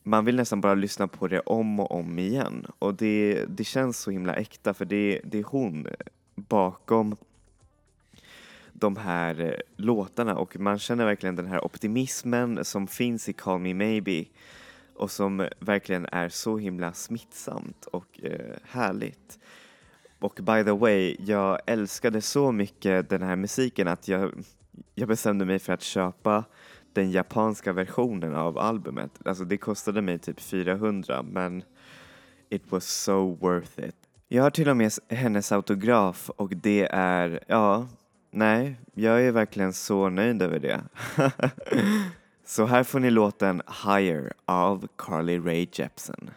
man 0.02 0.24
vill 0.24 0.36
nästan 0.36 0.60
bara 0.60 0.74
lyssna 0.74 1.08
på 1.08 1.28
det 1.28 1.40
om 1.40 1.80
och 1.80 1.92
om 1.92 2.18
igen 2.18 2.66
och 2.78 2.94
det, 2.94 3.44
det 3.48 3.64
känns 3.64 3.98
så 3.98 4.10
himla 4.10 4.34
äkta 4.34 4.74
för 4.74 4.84
det, 4.84 5.20
det 5.24 5.38
är 5.38 5.44
hon 5.44 5.86
bakom 6.34 7.16
de 8.72 8.96
här 8.96 9.40
eh, 9.40 9.52
låtarna 9.76 10.36
och 10.36 10.60
man 10.60 10.78
känner 10.78 11.04
verkligen 11.04 11.36
den 11.36 11.46
här 11.46 11.64
optimismen 11.64 12.64
som 12.64 12.86
finns 12.86 13.28
i 13.28 13.32
Call 13.32 13.58
Me 13.58 13.74
Maybe 13.74 14.24
och 14.94 15.10
som 15.10 15.48
verkligen 15.58 16.06
är 16.12 16.28
så 16.28 16.58
himla 16.58 16.92
smittsamt 16.92 17.86
och 17.86 18.20
eh, 18.22 18.56
härligt. 18.64 19.38
Och 20.18 20.40
by 20.42 20.64
the 20.64 20.70
way, 20.70 21.16
jag 21.18 21.60
älskade 21.66 22.20
så 22.20 22.52
mycket 22.52 23.10
den 23.10 23.22
här 23.22 23.36
musiken 23.36 23.88
att 23.88 24.08
jag, 24.08 24.32
jag 24.94 25.08
bestämde 25.08 25.44
mig 25.44 25.58
för 25.58 25.72
att 25.72 25.82
köpa 25.82 26.44
den 26.92 27.10
japanska 27.10 27.72
versionen 27.72 28.34
av 28.34 28.58
albumet. 28.58 29.10
Alltså 29.24 29.44
det 29.44 29.56
kostade 29.56 30.02
mig 30.02 30.18
typ 30.18 30.40
400 30.40 31.22
men 31.22 31.62
it 32.48 32.62
was 32.72 32.84
so 32.84 33.34
worth 33.34 33.80
it. 33.80 33.96
Jag 34.28 34.42
har 34.42 34.50
till 34.50 34.68
och 34.68 34.76
med 34.76 34.92
hennes 35.08 35.52
autograf 35.52 36.30
och 36.30 36.56
det 36.56 36.88
är, 36.92 37.44
ja, 37.46 37.88
nej, 38.30 38.80
jag 38.94 39.22
är 39.22 39.32
verkligen 39.32 39.72
så 39.72 40.08
nöjd 40.08 40.42
över 40.42 40.58
det. 40.58 40.80
så 42.46 42.66
här 42.66 42.84
får 42.84 43.00
ni 43.00 43.10
låten 43.10 43.62
Higher 43.84 44.32
av 44.44 44.88
Carly 44.96 45.38
Rae 45.38 45.66
Jepsen. 45.72 46.30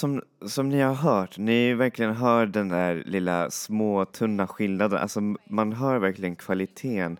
Som, 0.00 0.22
som 0.46 0.68
ni 0.68 0.80
har 0.80 0.94
hört, 0.94 1.38
ni 1.38 1.74
verkligen 1.74 2.14
hör 2.14 2.46
den 2.46 2.68
där 2.68 3.02
lilla 3.06 3.50
små 3.50 4.04
tunna 4.04 4.46
skillnaden, 4.46 4.98
alltså 4.98 5.20
man 5.46 5.72
hör 5.72 5.98
verkligen 5.98 6.36
kvaliteten 6.36 7.18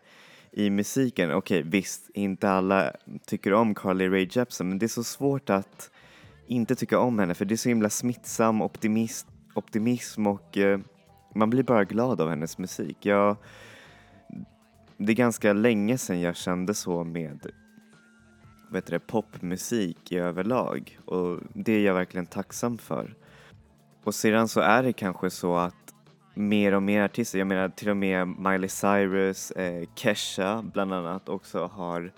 i 0.52 0.70
musiken. 0.70 1.32
Okej, 1.32 1.62
visst, 1.62 2.10
inte 2.14 2.50
alla 2.50 2.92
tycker 3.26 3.52
om 3.52 3.74
Carly 3.74 4.08
Rae 4.08 4.28
Jepsen, 4.30 4.68
men 4.68 4.78
det 4.78 4.86
är 4.86 4.88
så 4.88 5.04
svårt 5.04 5.50
att 5.50 5.90
inte 6.46 6.74
tycka 6.74 6.98
om 6.98 7.18
henne 7.18 7.34
för 7.34 7.44
det 7.44 7.54
är 7.54 7.56
så 7.56 7.68
himla 7.68 7.90
smittsam 7.90 8.62
optimist, 8.62 9.26
optimism 9.54 10.26
och 10.26 10.58
eh, 10.58 10.80
man 11.34 11.50
blir 11.50 11.62
bara 11.62 11.84
glad 11.84 12.20
av 12.20 12.28
hennes 12.28 12.58
musik. 12.58 13.06
Jag, 13.06 13.36
det 14.96 15.12
är 15.12 15.16
ganska 15.16 15.52
länge 15.52 15.98
sedan 15.98 16.20
jag 16.20 16.36
kände 16.36 16.74
så 16.74 17.04
med 17.04 17.46
vet 18.70 18.86
du, 18.86 18.92
det, 18.92 18.98
popmusik 18.98 20.12
i 20.12 20.18
överlag 20.18 20.98
och 21.04 21.38
det 21.52 21.72
är 21.72 21.80
jag 21.80 21.94
verkligen 21.94 22.26
tacksam 22.26 22.78
för. 22.78 23.14
Och 24.04 24.14
sedan 24.14 24.48
så 24.48 24.60
är 24.60 24.82
det 24.82 24.92
kanske 24.92 25.30
så 25.30 25.56
att 25.56 25.94
mer 26.34 26.74
och 26.74 26.82
mer 26.82 27.02
artister, 27.02 27.38
jag 27.38 27.48
menar 27.48 27.68
till 27.68 27.88
och 27.88 27.96
med 27.96 28.28
Miley 28.28 28.68
Cyrus, 28.68 29.50
eh, 29.50 29.88
Kesha 29.94 30.62
bland 30.62 30.92
annat 30.92 31.28
också 31.28 31.66
har 31.66 32.12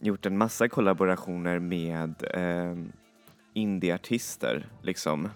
gjort 0.00 0.26
en 0.26 0.38
massa 0.38 0.68
kollaborationer 0.68 1.58
med 1.58 2.14
eh, 2.34 2.76
indieartister 3.54 4.66
liksom. 4.82 5.28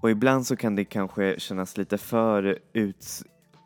Och 0.00 0.10
ibland 0.10 0.46
så 0.46 0.56
kan 0.56 0.76
det 0.76 0.84
kanske 0.84 1.40
kännas 1.40 1.76
lite 1.76 1.98
för 1.98 2.58
ut, 2.72 3.22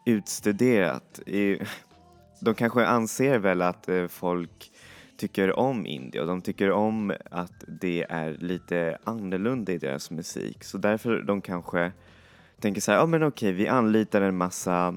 utstuderat. 0.06 1.20
I, 1.26 1.58
de 2.40 2.54
kanske 2.54 2.86
anser 2.86 3.38
väl 3.38 3.62
att 3.62 3.88
eh, 3.88 4.06
folk 4.06 4.70
tycker 5.28 5.58
om 5.58 5.86
indie 5.86 6.20
och 6.20 6.26
de 6.26 6.42
tycker 6.42 6.70
om 6.70 7.12
att 7.30 7.64
det 7.66 8.06
är 8.08 8.36
lite 8.40 8.98
annorlunda 9.04 9.72
i 9.72 9.78
deras 9.78 10.10
musik. 10.10 10.64
Så 10.64 10.78
därför 10.78 11.22
de 11.22 11.40
kanske 11.40 11.92
tänker 12.60 12.80
så 12.80 12.92
här, 12.92 12.98
ja 12.98 13.06
men 13.06 13.22
okej 13.22 13.52
vi 13.52 13.68
anlitar 13.68 14.20
en 14.20 14.36
massa, 14.36 14.94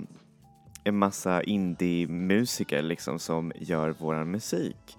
en 0.83 0.97
massa 0.97 1.43
indie-musiker 1.43 2.81
liksom 2.81 3.19
som 3.19 3.51
gör 3.55 3.89
våran 3.89 4.31
musik. 4.31 4.97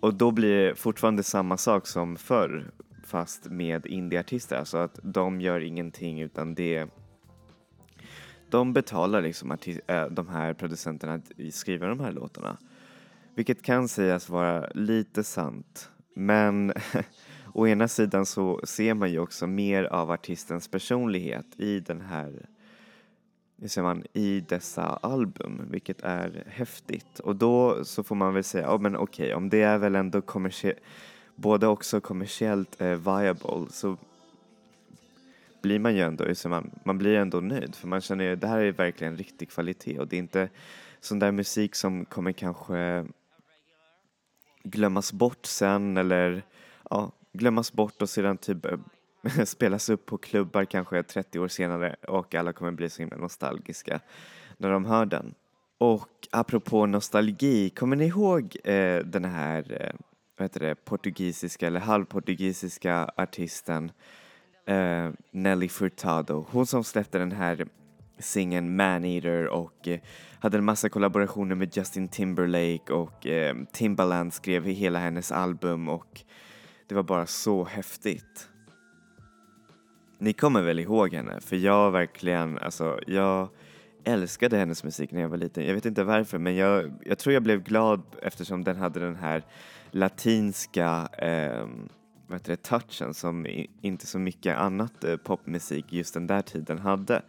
Och 0.00 0.14
då 0.14 0.30
blir 0.30 0.56
det 0.56 0.74
fortfarande 0.74 1.22
samma 1.22 1.56
sak 1.56 1.86
som 1.86 2.16
förr 2.16 2.70
fast 3.06 3.50
med 3.50 3.86
indieartister, 3.86 4.56
alltså 4.56 4.78
att 4.78 4.98
de 5.02 5.40
gör 5.40 5.60
ingenting 5.60 6.20
utan 6.20 6.54
det 6.54 6.88
de 8.50 8.72
betalar 8.72 9.22
liksom 9.22 9.50
artist, 9.50 9.80
äh, 9.86 10.06
de 10.06 10.28
här 10.28 10.54
producenterna 10.54 11.14
att 11.14 11.54
skriva 11.54 11.86
de 11.86 12.00
här 12.00 12.12
låtarna. 12.12 12.56
Vilket 13.38 13.62
kan 13.62 13.88
sägas 13.88 14.28
vara 14.28 14.68
lite 14.74 15.24
sant. 15.24 15.90
Men 16.14 16.72
å 17.54 17.66
ena 17.66 17.88
sidan 17.88 18.26
så 18.26 18.60
ser 18.64 18.94
man 18.94 19.10
ju 19.10 19.18
också 19.18 19.46
mer 19.46 19.84
av 19.84 20.10
artistens 20.10 20.68
personlighet 20.68 21.46
i 21.56 21.80
den 21.80 22.00
här 22.00 22.46
hur 23.60 23.68
säger 23.68 23.84
man, 23.84 24.04
i 24.12 24.40
dessa 24.40 24.82
album, 24.82 25.62
vilket 25.70 26.00
är 26.00 26.44
häftigt. 26.46 27.18
Och 27.18 27.36
då 27.36 27.84
så 27.84 28.02
får 28.02 28.14
man 28.14 28.34
väl 28.34 28.44
säga, 28.44 28.74
oh, 28.74 28.80
men 28.80 28.96
okej, 28.96 29.24
okay, 29.24 29.34
om 29.34 29.48
det 29.48 29.62
är 29.62 29.78
väl 29.78 29.94
ändå 29.94 30.20
kommersiellt, 30.20 30.80
både 31.34 31.66
också 31.66 32.00
kommersiellt 32.00 32.80
eh, 32.80 32.88
viable 32.88 33.66
så 33.70 33.96
blir 35.62 35.78
man 35.78 35.94
ju 35.94 36.00
ändå, 36.00 36.34
så 36.34 36.48
man, 36.48 36.70
man 36.84 36.98
blir 36.98 37.16
ändå 37.16 37.40
nöjd 37.40 37.74
för 37.74 37.88
man 37.88 38.00
känner 38.00 38.24
ju 38.24 38.36
det 38.36 38.46
här 38.46 38.58
är 38.58 38.72
verkligen 38.72 39.16
riktig 39.16 39.50
kvalitet 39.50 39.98
och 39.98 40.08
det 40.08 40.16
är 40.16 40.18
inte 40.18 40.48
sån 41.00 41.18
där 41.18 41.32
musik 41.32 41.74
som 41.74 42.04
kommer 42.04 42.32
kanske 42.32 43.06
glömmas 44.70 45.12
bort 45.12 45.46
sen 45.46 45.96
eller 45.96 46.42
ja, 46.90 47.12
glömmas 47.32 47.72
bort 47.72 48.02
och 48.02 48.08
sedan 48.08 48.38
typ 48.38 48.64
eh, 48.64 48.78
spelas 49.44 49.88
upp 49.88 50.06
på 50.06 50.18
klubbar 50.18 50.64
kanske 50.64 51.02
30 51.02 51.38
år 51.38 51.48
senare 51.48 51.96
och 52.08 52.34
alla 52.34 52.52
kommer 52.52 52.72
bli 52.72 52.90
så 52.90 53.02
himla 53.02 53.16
nostalgiska 53.16 54.00
när 54.56 54.70
de 54.70 54.84
hör 54.84 55.06
den. 55.06 55.34
Och 55.78 56.28
apropå 56.30 56.86
nostalgi, 56.86 57.70
kommer 57.70 57.96
ni 57.96 58.06
ihåg 58.06 58.56
eh, 58.64 58.98
den 58.98 59.24
här 59.24 59.82
eh, 59.82 60.00
vad 60.38 60.44
heter 60.44 60.60
det, 60.60 60.74
portugisiska 60.74 61.66
eller 61.66 61.80
halvportugisiska 61.80 63.10
artisten 63.16 63.92
eh, 64.66 65.10
Nelly 65.30 65.68
Furtado? 65.68 66.46
Hon 66.50 66.66
som 66.66 66.84
släppte 66.84 67.18
den 67.18 67.32
här 67.32 67.66
singeln 68.18 68.76
Maneater 68.76 69.48
och 69.48 69.88
eh, 69.88 70.00
hade 70.40 70.58
en 70.58 70.64
massa 70.64 70.88
kollaborationer 70.88 71.54
med 71.54 71.76
Justin 71.76 72.08
Timberlake 72.08 72.92
och 72.92 73.26
eh, 73.26 73.56
Timbaland 73.72 74.32
skrev 74.32 74.64
hela 74.64 74.98
hennes 74.98 75.32
album 75.32 75.88
och 75.88 76.20
det 76.88 76.94
var 76.94 77.02
bara 77.02 77.26
så 77.26 77.64
häftigt. 77.64 78.48
Ni 80.18 80.32
kommer 80.32 80.62
väl 80.62 80.78
ihåg 80.78 81.14
henne? 81.14 81.40
För 81.40 81.56
jag 81.56 81.90
verkligen, 81.90 82.58
alltså 82.58 83.00
jag 83.06 83.48
älskade 84.04 84.56
hennes 84.56 84.84
musik 84.84 85.12
när 85.12 85.20
jag 85.20 85.28
var 85.28 85.36
liten. 85.36 85.66
Jag 85.66 85.74
vet 85.74 85.86
inte 85.86 86.04
varför 86.04 86.38
men 86.38 86.56
jag, 86.56 86.92
jag 87.04 87.18
tror 87.18 87.32
jag 87.32 87.42
blev 87.42 87.62
glad 87.62 88.02
eftersom 88.22 88.64
den 88.64 88.76
hade 88.76 89.00
den 89.00 89.16
här 89.16 89.42
latinska 89.90 91.08
eh, 91.18 91.66
vad 92.28 92.38
heter 92.38 92.50
det, 92.50 92.62
touchen 92.62 93.14
som 93.14 93.46
inte 93.80 94.06
så 94.06 94.18
mycket 94.18 94.56
annat 94.56 95.04
eh, 95.04 95.16
popmusik 95.16 95.92
just 95.92 96.14
den 96.14 96.26
där 96.26 96.42
tiden 96.42 96.78
hade. 96.78 97.22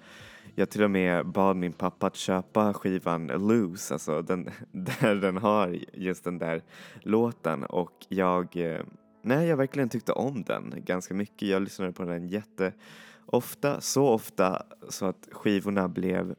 Jag 0.59 0.69
till 0.69 0.83
och 0.83 0.91
med 0.91 1.27
bad 1.27 1.55
min 1.55 1.73
pappa 1.73 2.07
att 2.07 2.15
köpa 2.15 2.73
skivan 2.73 3.27
Loose, 3.27 3.93
alltså 3.93 4.21
den, 4.21 4.49
där 4.71 5.15
den 5.15 5.37
har 5.37 5.77
just 5.93 6.23
den 6.23 6.37
där 6.37 6.61
låten 7.01 7.63
och 7.63 8.05
jag, 8.09 8.57
eh, 8.57 8.81
nej 9.21 9.47
jag 9.47 9.57
verkligen 9.57 9.89
tyckte 9.89 10.11
om 10.11 10.43
den 10.43 10.73
ganska 10.77 11.13
mycket. 11.13 11.47
Jag 11.47 11.61
lyssnade 11.61 11.91
på 11.91 12.03
den 12.03 12.27
jätteofta, 12.27 13.81
så 13.81 14.07
ofta 14.07 14.65
så 14.89 15.05
att 15.05 15.27
skivorna 15.31 15.87
blev 15.87 16.35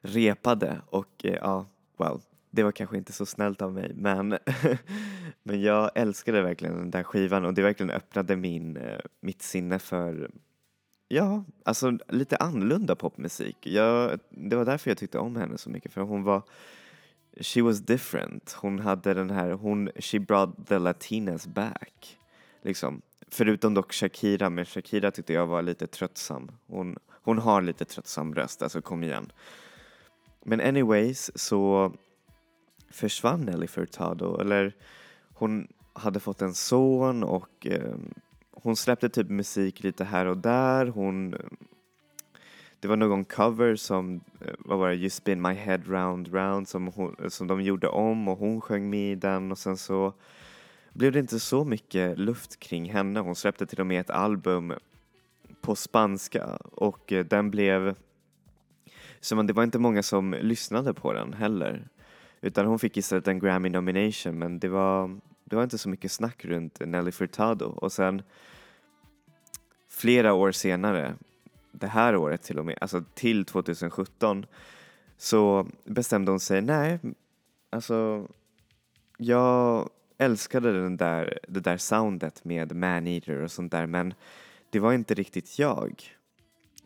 repade 0.00 0.80
och 0.86 1.24
eh, 1.24 1.34
ja, 1.40 1.66
well, 1.98 2.20
det 2.50 2.62
var 2.62 2.72
kanske 2.72 2.96
inte 2.96 3.12
så 3.12 3.26
snällt 3.26 3.62
av 3.62 3.72
mig 3.72 3.92
men, 3.94 4.28
men 5.42 5.62
jag 5.62 5.90
älskade 5.94 6.42
verkligen 6.42 6.76
den 6.76 6.90
där 6.90 7.02
skivan 7.02 7.44
och 7.44 7.54
det 7.54 7.62
verkligen 7.62 7.90
öppnade 7.90 8.36
min, 8.36 8.76
eh, 8.76 8.98
mitt 9.20 9.42
sinne 9.42 9.78
för 9.78 10.30
Ja, 11.08 11.44
alltså 11.64 11.98
lite 12.08 12.36
annorlunda 12.36 12.96
popmusik. 12.96 13.66
Jag, 13.66 14.20
det 14.30 14.56
var 14.56 14.64
därför 14.64 14.90
jag 14.90 14.98
tyckte 14.98 15.18
om 15.18 15.36
henne 15.36 15.58
så 15.58 15.70
mycket 15.70 15.92
för 15.92 16.00
hon 16.00 16.22
var 16.22 16.42
She 17.40 17.62
was 17.62 17.80
different. 17.80 18.52
Hon 18.52 18.78
hade 18.78 19.14
den 19.14 19.30
här, 19.30 19.50
hon, 19.50 19.90
she 19.96 20.18
brought 20.18 20.66
the 20.68 20.78
latinas 20.78 21.46
back. 21.46 22.18
Liksom. 22.62 23.02
Förutom 23.28 23.74
dock 23.74 23.92
Shakira, 23.92 24.50
men 24.50 24.64
Shakira 24.64 25.10
tyckte 25.10 25.32
jag 25.32 25.46
var 25.46 25.62
lite 25.62 25.86
tröttsam. 25.86 26.50
Hon, 26.66 26.98
hon 27.22 27.38
har 27.38 27.62
lite 27.62 27.84
tröttsam 27.84 28.34
röst, 28.34 28.62
alltså 28.62 28.82
kom 28.82 29.02
igen. 29.02 29.32
Men 30.44 30.60
anyways 30.60 31.30
så 31.34 31.92
försvann 32.90 33.40
Nelly 33.40 33.66
Furtado, 33.66 34.40
eller 34.40 34.76
hon 35.34 35.68
hade 35.92 36.20
fått 36.20 36.42
en 36.42 36.54
son 36.54 37.24
och 37.24 37.66
eh, 37.66 37.94
hon 38.62 38.76
släppte 38.76 39.08
typ 39.08 39.28
musik 39.28 39.82
lite 39.82 40.04
här 40.04 40.26
och 40.26 40.36
där. 40.36 40.86
Hon, 40.86 41.34
det 42.80 42.88
var 42.88 42.96
någon 42.96 43.24
cover 43.24 43.76
som, 43.76 44.20
eh, 44.40 44.54
vad 44.58 44.78
var 44.78 44.88
det, 44.88 44.94
You 44.94 45.10
spin 45.10 45.42
my 45.42 45.52
head 45.54 45.80
round 45.86 46.34
round 46.34 46.68
som, 46.68 46.86
hon, 46.86 47.16
som 47.28 47.46
de 47.46 47.62
gjorde 47.62 47.88
om 47.88 48.28
och 48.28 48.38
hon 48.38 48.60
sjöng 48.60 48.90
med 48.90 49.12
i 49.12 49.14
den 49.14 49.52
och 49.52 49.58
sen 49.58 49.76
så 49.76 50.12
blev 50.92 51.12
det 51.12 51.18
inte 51.18 51.40
så 51.40 51.64
mycket 51.64 52.18
luft 52.18 52.60
kring 52.60 52.90
henne. 52.90 53.20
Hon 53.20 53.34
släppte 53.34 53.66
till 53.66 53.80
och 53.80 53.86
med 53.86 54.00
ett 54.00 54.10
album 54.10 54.72
på 55.60 55.74
spanska 55.74 56.58
och 56.72 57.12
eh, 57.12 57.24
den 57.24 57.50
blev, 57.50 57.94
så 59.20 59.42
det 59.42 59.52
var 59.52 59.62
inte 59.62 59.78
många 59.78 60.02
som 60.02 60.36
lyssnade 60.40 60.94
på 60.94 61.12
den 61.12 61.32
heller. 61.32 61.88
Utan 62.40 62.66
hon 62.66 62.78
fick 62.78 62.96
istället 62.96 63.28
en 63.28 63.38
Grammy 63.38 63.68
nomination 63.68 64.38
men 64.38 64.58
det 64.58 64.68
var, 64.68 65.18
det 65.48 65.56
var 65.56 65.62
inte 65.62 65.78
så 65.78 65.88
mycket 65.88 66.12
snack 66.12 66.44
runt 66.44 66.80
Nelly 66.80 67.12
Furtado 67.12 67.64
och 67.66 67.92
sen 67.92 68.22
flera 69.88 70.32
år 70.32 70.52
senare, 70.52 71.14
det 71.72 71.86
här 71.86 72.16
året 72.16 72.42
till 72.42 72.58
och 72.58 72.66
med, 72.66 72.78
alltså 72.80 73.04
till 73.14 73.44
2017 73.44 74.46
så 75.16 75.66
bestämde 75.84 76.30
hon 76.30 76.40
sig, 76.40 76.62
nej, 76.62 76.98
alltså 77.70 78.28
jag 79.18 79.88
älskade 80.18 80.82
den 80.82 80.96
där, 80.96 81.38
det 81.48 81.60
där 81.60 81.76
soundet 81.76 82.44
med 82.44 82.76
Maneater 82.76 83.42
och 83.42 83.50
sånt 83.50 83.72
där 83.72 83.86
men 83.86 84.14
det 84.70 84.78
var 84.78 84.92
inte 84.92 85.14
riktigt 85.14 85.58
jag. 85.58 86.16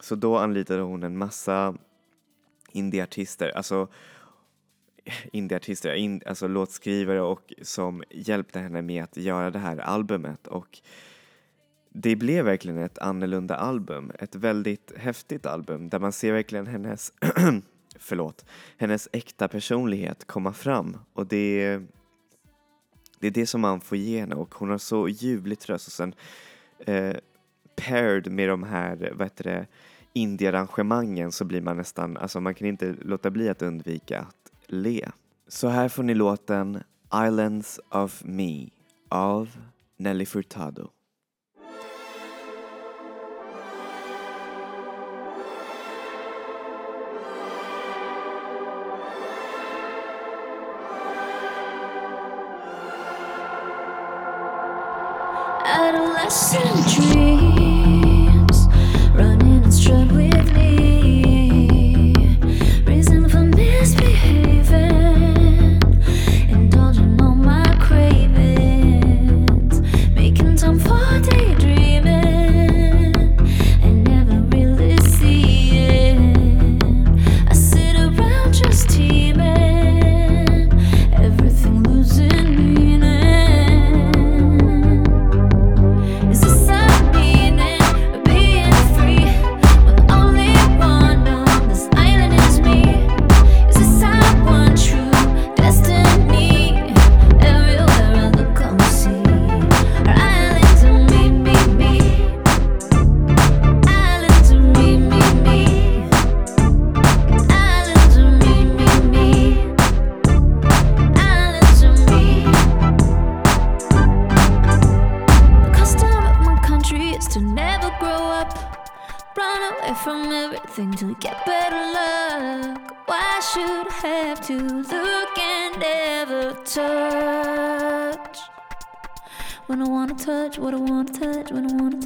Så 0.00 0.14
då 0.14 0.38
anlitade 0.38 0.82
hon 0.82 1.02
en 1.02 1.18
massa 1.18 1.74
indieartister, 2.72 3.56
alltså 3.56 3.88
indieartister, 5.32 5.94
in, 5.94 6.22
alltså 6.26 6.48
låtskrivare 6.48 7.20
och 7.20 7.52
som 7.62 8.02
hjälpte 8.10 8.58
henne 8.58 8.82
med 8.82 9.04
att 9.04 9.16
göra 9.16 9.50
det 9.50 9.58
här 9.58 9.76
albumet. 9.76 10.46
Och 10.46 10.80
det 11.94 12.16
blev 12.16 12.44
verkligen 12.44 12.78
ett 12.78 12.98
annorlunda 12.98 13.56
album, 13.56 14.12
ett 14.18 14.34
väldigt 14.34 14.92
häftigt 14.96 15.46
album 15.46 15.88
där 15.88 15.98
man 15.98 16.12
ser 16.12 16.32
verkligen 16.32 16.66
hennes, 16.66 17.12
förlåt, 17.96 18.44
hennes 18.76 19.08
äkta 19.12 19.48
personlighet 19.48 20.24
komma 20.24 20.52
fram. 20.52 20.96
Och 21.12 21.26
det, 21.26 21.80
det 23.20 23.26
är 23.26 23.30
det 23.30 23.46
som 23.46 23.60
man 23.60 23.80
får 23.80 23.98
ge 23.98 24.20
henne. 24.20 24.34
Och 24.34 24.54
hon 24.54 24.70
har 24.70 24.78
så 24.78 25.08
ljuvligt 25.08 25.68
röst 25.68 25.86
och 25.86 25.92
sen 25.92 26.14
eh, 26.78 27.16
paired 27.76 28.32
med 28.32 28.48
de 28.48 28.62
här, 28.62 29.12
vad 29.14 29.26
heter 29.26 29.44
det, 29.44 29.66
indie-arrangemangen 30.12 31.32
så 31.32 31.44
blir 31.44 31.60
man 31.60 31.76
nästan, 31.76 32.16
alltså 32.16 32.40
man 32.40 32.54
kan 32.54 32.68
inte 32.68 32.94
låta 33.02 33.30
bli 33.30 33.48
att 33.48 33.62
undvika 33.62 34.20
att 34.20 34.41
le. 34.72 35.10
Så 35.48 35.68
här 35.68 35.88
får 35.88 36.02
ni 36.02 36.14
låten 36.14 36.82
Islands 37.26 37.80
of 37.90 38.22
Me 38.24 38.68
av 39.08 39.48
Nelly 39.96 40.26
Furtado. 40.26 40.90
Adolescent 55.64 56.96
dreams 56.96 57.11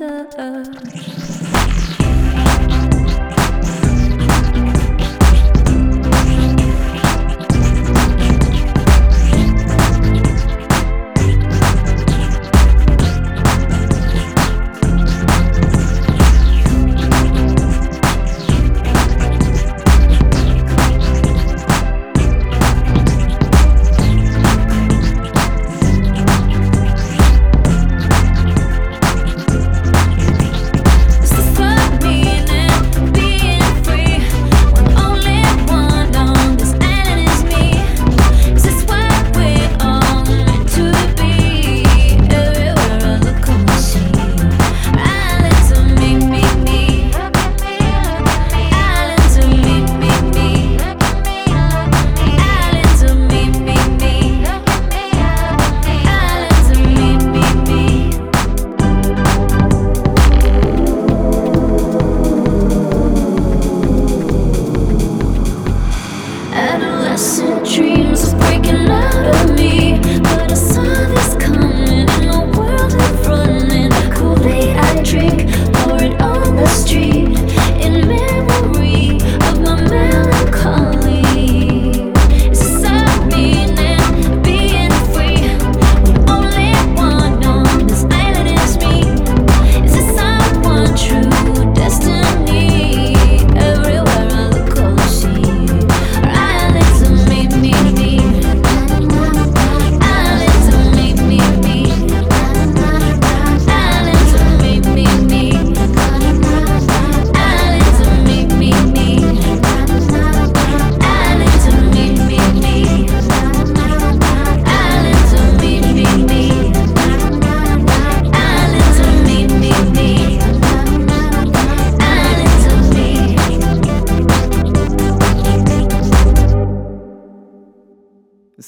earth 0.06 1.05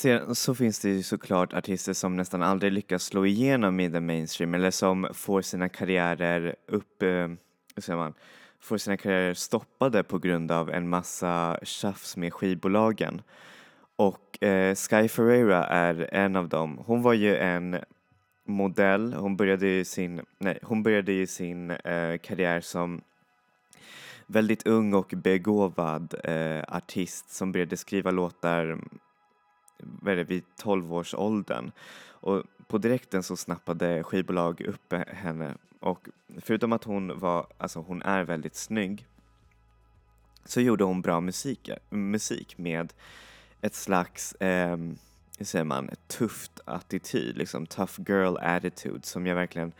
sedan 0.09 0.35
så 0.35 0.55
finns 0.55 0.79
det 0.79 0.88
ju 0.88 1.03
såklart 1.03 1.53
artister 1.53 1.92
som 1.92 2.16
nästan 2.16 2.42
aldrig 2.42 2.73
lyckas 2.73 3.05
slå 3.05 3.27
igenom 3.27 3.81
i 3.81 3.90
the 3.90 4.01
mainstream 4.01 4.55
eller 4.55 4.71
som 4.71 5.09
får 5.14 5.42
sina 5.42 5.68
karriärer 5.68 6.57
upp, 6.66 7.03
eh, 7.03 7.09
hur 7.75 7.81
säger 7.81 7.97
man, 7.97 8.14
får 8.61 8.79
sina 8.79 8.97
karriärer 8.97 9.35
stoppade 9.35 10.03
på 10.03 10.18
grund 10.18 10.53
av 10.53 10.71
en 10.71 10.88
massa 10.88 11.59
tjafs 11.62 12.16
med 12.16 12.33
skivbolagen. 12.33 13.23
Och 13.97 14.42
eh, 14.42 14.75
Sky 14.75 15.09
Ferreira 15.09 15.64
är 15.64 16.09
en 16.12 16.37
av 16.37 16.49
dem. 16.49 16.81
Hon 16.87 17.03
var 17.03 17.12
ju 17.12 17.37
en 17.37 17.77
modell, 18.47 19.14
hon 19.14 19.37
började 19.37 19.66
ju 19.66 19.85
sin, 19.85 20.21
nej, 20.38 20.59
hon 20.62 20.83
började 20.83 21.12
ju 21.12 21.27
sin 21.27 21.71
eh, 21.71 22.18
karriär 22.18 22.61
som 22.61 23.01
väldigt 24.27 24.66
ung 24.66 24.94
och 24.94 25.12
begåvad 25.16 26.14
eh, 26.25 26.62
artist 26.68 27.31
som 27.31 27.53
började 27.53 27.77
skriva 27.77 28.11
låtar 28.11 28.79
vad 29.79 30.12
är 30.12 30.17
det, 30.17 30.25
vid 30.25 30.45
12-årsåldern. 30.62 31.71
Och 32.21 32.43
på 32.67 32.79
direkten 32.79 33.23
så 33.23 33.37
snappade 33.37 34.03
skivbolag 34.03 34.61
upp 34.61 34.93
henne 35.09 35.55
och 35.81 36.09
förutom 36.38 36.73
att 36.73 36.85
hon 36.85 37.19
var, 37.19 37.47
alltså 37.59 37.81
hon 37.81 38.03
är 38.03 38.25
väldigt 38.25 38.57
snygg 38.57 39.07
så 40.45 40.61
gjorde 40.61 40.85
hon 40.85 41.03
bra 41.03 41.21
musik, 41.21 41.71
musik 41.91 42.59
med 42.59 42.93
ett 43.61 43.75
slags, 43.75 44.33
eh, 44.33 44.77
hur 45.38 45.45
säger 45.45 45.64
man, 45.64 45.91
tufft 46.07 46.61
attityd, 46.64 47.37
liksom 47.37 47.67
tough 47.67 48.01
girl 48.07 48.37
attitude 48.37 49.01
som 49.03 49.27
jag 49.27 49.35
verkligen 49.35 49.73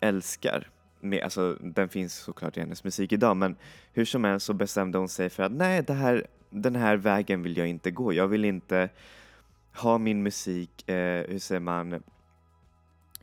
älskar. 0.00 0.70
Med, 1.00 1.22
alltså, 1.22 1.54
den 1.60 1.88
finns 1.88 2.14
såklart 2.14 2.56
i 2.56 2.60
hennes 2.60 2.84
musik 2.84 3.12
idag 3.12 3.36
men 3.36 3.56
hur 3.92 4.04
som 4.04 4.24
helst 4.24 4.46
så 4.46 4.52
bestämde 4.52 4.98
hon 4.98 5.08
sig 5.08 5.30
för 5.30 5.42
att 5.42 5.52
nej, 5.52 5.82
det 5.82 5.94
här, 5.94 6.26
den 6.50 6.76
här 6.76 6.96
vägen 6.96 7.42
vill 7.42 7.56
jag 7.56 7.68
inte 7.68 7.90
gå. 7.90 8.12
Jag 8.12 8.28
vill 8.28 8.44
inte 8.44 8.88
ha 9.74 9.98
min 9.98 10.22
musik, 10.22 10.88
eh, 10.88 11.26
hur 11.28 11.38
säger 11.38 11.60
man, 11.60 12.02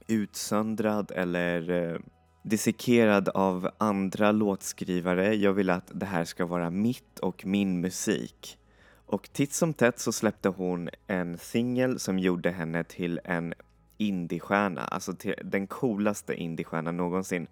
utsöndrad 0.08 1.12
eller 1.16 1.70
eh, 1.70 2.00
dissekerad 2.44 3.30
av 3.30 3.70
andra 3.78 4.32
låtskrivare. 4.32 5.36
Jag 5.36 5.54
vill 5.54 5.70
att 5.70 5.92
det 5.94 6.06
här 6.06 6.26
ska 6.26 6.46
vara 6.46 6.70
mitt 6.70 7.20
och 7.20 7.46
min 7.46 7.82
musik. 7.82 8.58
Och 9.06 9.30
titt 9.34 9.54
som 9.54 9.74
tätt 9.74 10.00
så 10.00 10.12
släppte 10.12 10.50
hon 10.50 10.90
en 11.08 11.38
singel 11.38 12.00
som 12.00 12.20
gjorde 12.20 12.52
henne 12.52 12.84
till 12.84 13.20
en 13.24 13.54
indiestjärna, 13.98 14.82
alltså 14.82 15.14
till 15.14 15.36
den 15.44 15.68
coolaste 15.68 16.36
indiestjärnan 16.36 16.98
någonsin. 16.98 17.48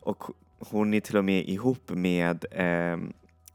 Och 0.00 0.24
hon 0.58 0.94
är 0.94 1.00
till 1.00 1.16
och 1.16 1.24
med 1.24 1.48
ihop 1.48 1.90
med 1.90 2.44
eh, 2.50 2.98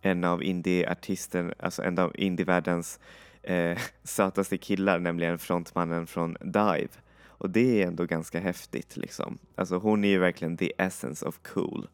en 0.06 0.24
av 0.24 0.44
indieartisten, 0.44 1.54
alltså 1.60 1.84
en 1.84 2.00
av 2.00 2.12
indievärldens 2.16 3.00
eh, 3.44 3.78
sötaste 4.04 4.58
killar, 4.58 5.00
nämligen 5.00 5.38
frontmannen 5.40 6.08
från 6.08 6.38
Dive. 6.42 6.90
Och 7.26 7.50
det 7.50 7.82
är 7.82 7.88
ändå 7.88 8.06
ganska 8.06 8.40
häftigt 8.40 8.98
liksom. 8.98 9.38
Alltså 9.56 9.78
hon 9.78 10.04
är 10.04 10.08
ju 10.08 10.20
verkligen 10.20 10.58
the 10.58 10.72
essence 10.78 11.26
of 11.26 11.40
cool. 11.44 11.88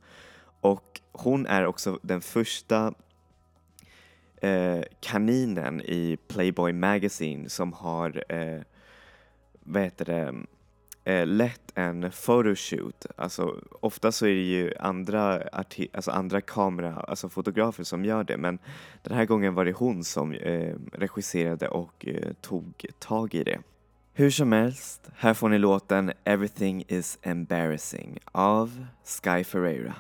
Och 0.62 1.02
hon 1.12 1.46
är 1.46 1.66
också 1.66 2.00
den 2.02 2.22
första 2.22 2.94
eh, 4.42 4.82
kaninen 5.00 5.82
i 5.82 6.18
Playboy 6.28 6.74
Magazine 6.74 7.50
som 7.50 7.74
har, 7.74 8.24
eh, 8.30 8.62
vad 9.60 9.84
heter 9.84 10.06
det, 10.06 10.36
eh, 11.10 11.26
lett 11.28 11.72
en 11.76 12.12
photoshoot. 12.12 13.06
Alltså 13.16 13.56
ofta 13.82 14.12
så 14.12 14.26
är 14.26 14.36
det 14.36 14.42
ju 14.42 14.74
andra, 14.80 15.40
arti- 15.44 15.90
alltså 15.94 16.12
andra 16.12 16.42
kamera, 16.42 16.94
alltså 16.96 17.30
fotografer 17.30 17.84
som 17.84 18.06
gör 18.06 18.24
det 18.24 18.38
men 18.38 18.60
den 19.04 19.18
här 19.18 19.26
gången 19.26 19.54
var 19.54 19.66
det 19.66 19.72
hon 19.72 20.04
som 20.04 20.34
eh, 20.34 20.76
regisserade 20.94 21.68
och 21.68 22.06
eh, 22.08 22.34
tog 22.42 22.86
tag 23.00 23.34
i 23.36 23.44
det. 23.44 23.60
Hur 24.14 24.30
som 24.30 24.52
helst, 24.52 25.10
här 25.16 25.34
får 25.34 25.50
ni 25.50 25.58
låten 25.58 26.12
Everything 26.24 26.84
is 26.88 27.20
embarrassing 27.22 28.20
av 28.32 28.86
Sky 29.06 29.44
Ferreira. 29.44 29.96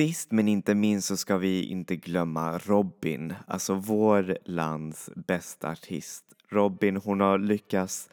Sist 0.00 0.30
men 0.30 0.48
inte 0.48 0.74
minst 0.74 1.08
så 1.08 1.16
ska 1.16 1.36
vi 1.36 1.64
inte 1.64 1.96
glömma 1.96 2.58
Robin, 2.58 3.34
alltså 3.46 3.74
vår 3.74 4.38
lands 4.44 5.10
bästa 5.14 5.70
artist. 5.70 6.24
Robin, 6.48 6.96
hon 6.96 7.20
har 7.20 7.38
lyckats 7.38 8.10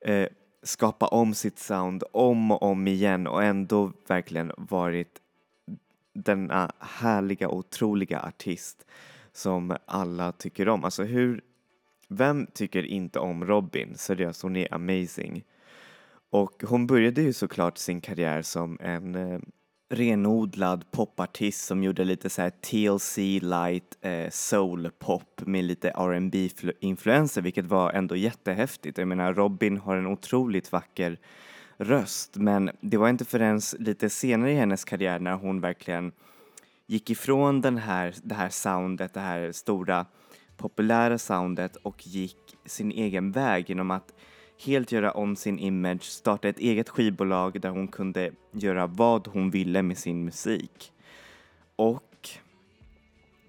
eh, 0.00 0.28
skapa 0.62 1.06
om 1.06 1.34
sitt 1.34 1.58
sound 1.58 2.04
om 2.12 2.50
och 2.50 2.62
om 2.62 2.88
igen 2.88 3.26
och 3.26 3.44
ändå 3.44 3.92
verkligen 4.08 4.52
varit 4.56 5.20
denna 6.12 6.72
härliga, 6.78 7.48
otroliga 7.48 8.20
artist 8.20 8.86
som 9.32 9.76
alla 9.86 10.32
tycker 10.32 10.68
om. 10.68 10.84
Alltså 10.84 11.04
hur, 11.04 11.40
vem 12.08 12.46
tycker 12.46 12.82
inte 12.82 13.18
om 13.18 13.44
Robin? 13.44 13.94
Seriöst, 13.96 14.42
hon 14.42 14.56
är 14.56 14.74
amazing. 14.74 15.44
Och 16.30 16.64
hon 16.66 16.86
började 16.86 17.22
ju 17.22 17.32
såklart 17.32 17.78
sin 17.78 18.00
karriär 18.00 18.42
som 18.42 18.78
en 18.80 19.14
eh, 19.14 19.40
renodlad 19.88 20.90
popartist 20.90 21.64
som 21.64 21.82
gjorde 21.82 22.04
lite 22.04 22.30
så 22.30 22.42
här 22.42 22.50
TLC 22.50 23.16
light 23.42 23.98
eh, 24.00 24.30
soul 24.30 24.90
pop 24.98 25.40
med 25.46 25.64
lite 25.64 25.90
R&B 25.90 26.48
influenser 26.80 27.42
vilket 27.42 27.66
var 27.66 27.92
ändå 27.92 28.16
jättehäftigt. 28.16 28.98
Jag 28.98 29.08
menar 29.08 29.34
Robin 29.34 29.78
har 29.78 29.96
en 29.96 30.06
otroligt 30.06 30.72
vacker 30.72 31.18
röst 31.76 32.36
men 32.36 32.70
det 32.80 32.96
var 32.96 33.08
inte 33.08 33.24
förrän 33.24 33.60
lite 33.78 34.10
senare 34.10 34.52
i 34.52 34.54
hennes 34.54 34.84
karriär 34.84 35.18
när 35.18 35.34
hon 35.34 35.60
verkligen 35.60 36.12
gick 36.86 37.10
ifrån 37.10 37.60
den 37.60 37.78
här, 37.78 38.14
det 38.22 38.34
här 38.34 38.48
soundet, 38.48 39.14
det 39.14 39.20
här 39.20 39.52
stora 39.52 40.06
populära 40.56 41.18
soundet 41.18 41.76
och 41.76 42.06
gick 42.06 42.56
sin 42.64 42.92
egen 42.92 43.32
väg 43.32 43.64
genom 43.68 43.90
att 43.90 44.12
helt 44.58 44.92
göra 44.92 45.10
om 45.10 45.36
sin 45.36 45.58
image, 45.58 46.02
starta 46.02 46.48
ett 46.48 46.58
eget 46.58 46.88
skivbolag 46.88 47.60
där 47.60 47.70
hon 47.70 47.88
kunde 47.88 48.30
göra 48.52 48.86
vad 48.86 49.26
hon 49.26 49.50
ville 49.50 49.82
med 49.82 49.98
sin 49.98 50.24
musik. 50.24 50.92
Och 51.76 52.30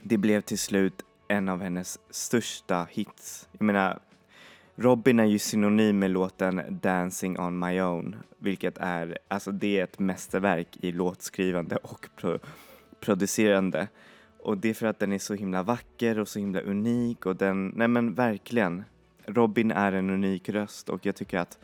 det 0.02 0.18
blev 0.18 0.42
till 0.42 0.60
slut 0.60 1.06
en 1.28 1.50
av 1.50 1.62
hennes 1.62 2.00
största 2.10 2.88
hits. 2.90 3.50
Jag 3.52 3.62
menar, 3.62 4.00
Robin 4.76 5.20
är 5.20 5.26
ju 5.26 5.40
synonym 5.40 6.00
med 6.00 6.12
låten 6.12 6.80
Dancing 6.82 7.40
on 7.40 7.60
my 7.60 7.82
own, 7.82 8.16
vilket 8.38 8.78
är, 8.78 9.18
alltså 9.28 9.52
det 9.52 9.80
är 9.80 9.84
ett 9.84 10.00
mästerverk 10.00 10.78
i 10.82 10.92
låtskrivande 10.92 11.76
och 11.76 12.10
pro 12.16 12.40
producerande. 13.00 13.88
Och 14.40 14.58
det 14.58 14.70
är 14.70 14.74
för 14.74 14.88
att 14.88 15.00
den 15.00 15.14
är 15.14 15.20
så 15.20 15.34
himla 15.34 15.64
vacker 15.64 16.20
och 16.20 16.28
så 16.28 16.40
himla 16.40 16.62
unik 16.62 17.26
och 17.26 17.36
den, 17.36 17.74
nej 17.76 17.88
men 17.88 18.14
verkligen. 18.14 18.84
Robin 19.30 19.72
är 19.72 19.92
en 19.92 20.10
unik 20.10 20.50
röst 20.50 20.90
och 20.90 21.06
jag 21.06 21.16
tycker 21.16 21.38
att 21.38 21.58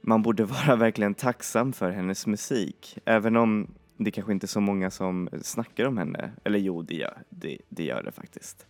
man 0.00 0.22
borde 0.22 0.44
vara 0.66 0.76
verkligen 0.76 1.14
tacksam 1.14 1.72
för 1.72 1.90
hennes 1.90 2.26
musik. 2.26 2.98
Även 3.04 3.36
om 3.36 3.74
det 3.96 4.10
kanske 4.10 4.32
inte 4.32 4.44
är 4.44 4.48
så 4.48 4.60
många 4.60 4.90
som 4.90 5.28
snackar 5.42 5.84
om 5.84 5.98
henne. 5.98 6.32
Eller 6.44 6.58
jo, 6.58 6.82
det 6.82 6.94
gör 6.94 7.22
det, 7.30 7.58
det, 7.68 7.84
gör 7.84 8.02
det 8.02 8.12
faktiskt. 8.12 8.66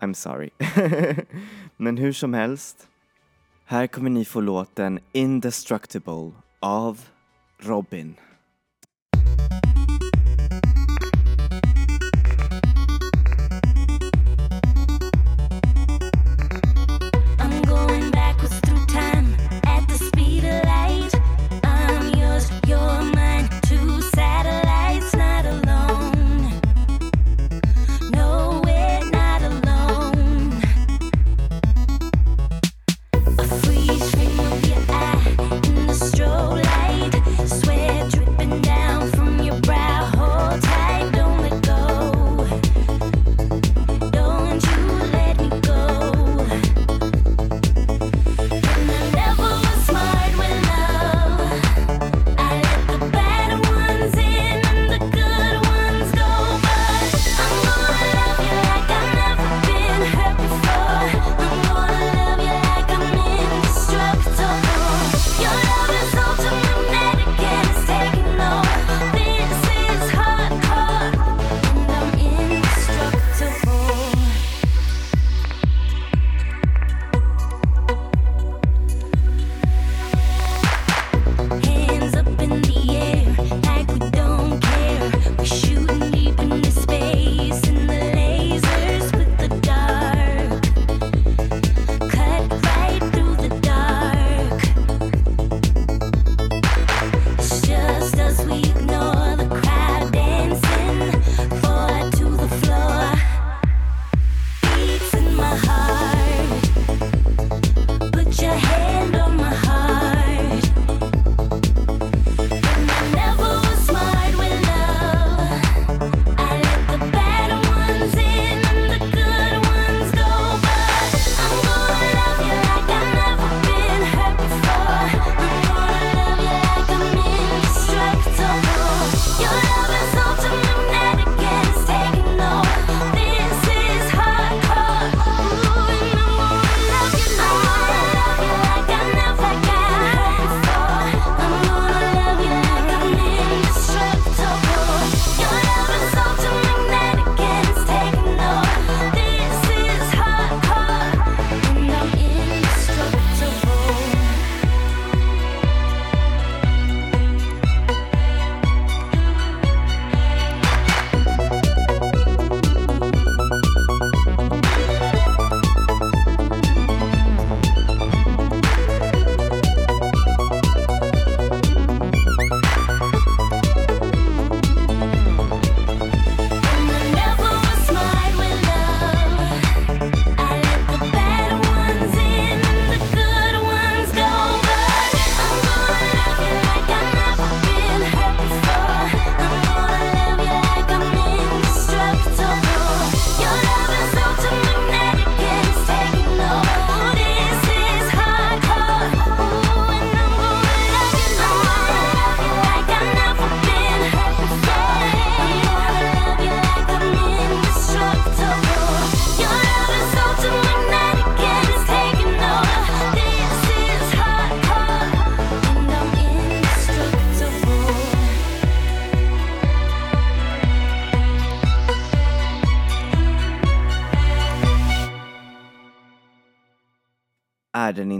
I'm 0.00 0.12
sorry. 0.12 0.50
Men 1.76 1.96
hur 1.96 2.12
som 2.12 2.34
helst. 2.34 2.88
Här 3.64 3.86
kommer 3.86 4.10
ni 4.10 4.24
få 4.24 4.40
låten 4.40 5.00
Indestructible 5.12 6.32
av 6.60 7.00
Robin. 7.58 8.14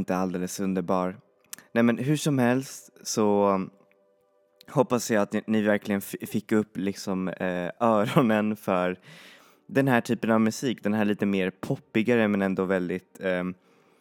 Inte 0.09 0.17
alldeles 0.17 0.61
underbar? 0.61 1.17
Nej 1.73 1.83
men 1.85 1.99
hur 1.99 2.17
som 2.17 2.39
helst 2.39 2.91
så 3.03 3.61
hoppas 4.69 5.11
jag 5.11 5.23
att 5.23 5.33
ni, 5.33 5.43
ni 5.47 5.63
verkligen 5.63 5.99
f- 5.99 6.29
fick 6.29 6.53
upp 6.53 6.77
liksom 6.77 7.29
eh, 7.29 7.71
öronen 7.81 8.57
för 8.57 8.99
den 9.67 9.89
här 9.89 10.01
typen 10.01 10.31
av 10.31 10.41
musik, 10.41 10.83
den 10.83 10.95
här 10.95 11.05
lite 11.05 11.27
mer 11.27 11.51
poppigare 11.51 12.29
men 12.29 12.43
ändå 12.43 12.65
väldigt, 12.65 13.21
eh, 13.21 13.45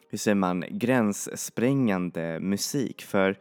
hur 0.09 0.17
säger 0.17 0.35
man, 0.35 0.63
gränssprängande 0.69 2.39
musik. 2.39 3.01
För 3.01 3.37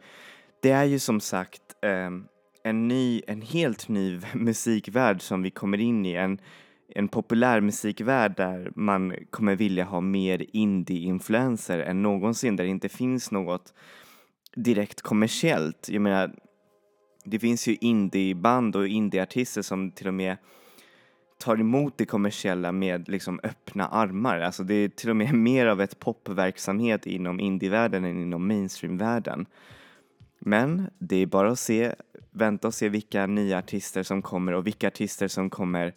det 0.61 0.71
är 0.71 0.83
ju 0.83 0.99
som 0.99 1.19
sagt 1.19 1.61
eh, 1.81 2.09
en 2.63 2.87
ny, 2.87 3.21
en 3.27 3.41
helt 3.41 3.87
ny 3.87 4.19
musikvärld 4.33 5.21
som 5.21 5.41
vi 5.43 5.49
kommer 5.51 5.77
in 5.79 6.05
i. 6.05 6.13
En, 6.13 6.39
en 6.95 7.07
populärmusikvärld 7.07 8.37
där 8.37 8.71
man 8.75 9.13
kommer 9.29 9.55
vilja 9.55 9.83
ha 9.83 10.01
mer 10.01 10.45
indie-influenser 10.53 11.79
än 11.79 12.01
någonsin, 12.01 12.55
där 12.55 12.63
det 12.63 12.69
inte 12.69 12.89
finns 12.89 13.31
något 13.31 13.73
direkt 14.55 15.01
kommersiellt. 15.01 15.89
Jag 15.89 16.01
menar, 16.01 16.35
det 17.23 17.39
finns 17.39 17.67
ju 17.67 17.77
indieband 17.81 18.75
och 18.75 18.87
indieartister 18.87 19.61
som 19.61 19.91
till 19.91 20.07
och 20.07 20.13
med 20.13 20.37
tar 21.37 21.59
emot 21.59 21.97
det 21.97 22.05
kommersiella 22.05 22.71
med 22.71 23.09
liksom 23.09 23.39
öppna 23.43 23.87
armar. 23.87 24.39
Alltså 24.39 24.63
det 24.63 24.73
är 24.73 24.89
till 24.89 25.09
och 25.09 25.15
med 25.15 25.33
mer 25.35 25.65
av 25.65 25.81
ett 25.81 25.99
popverksamhet 25.99 27.07
inom 27.07 27.39
indievärlden 27.39 28.05
än 28.05 28.21
inom 28.21 28.47
mainstreamvärlden. 28.47 29.45
Men 30.39 30.89
det 30.99 31.15
är 31.15 31.25
bara 31.25 31.51
att 31.51 31.59
se, 31.59 31.93
vänta 32.31 32.67
och 32.67 32.73
se 32.73 32.89
vilka 32.89 33.25
nya 33.25 33.57
artister 33.57 34.03
som 34.03 34.21
kommer 34.21 34.51
och 34.51 34.67
vilka 34.67 34.87
artister 34.87 35.27
som 35.27 35.49
kommer 35.49 35.93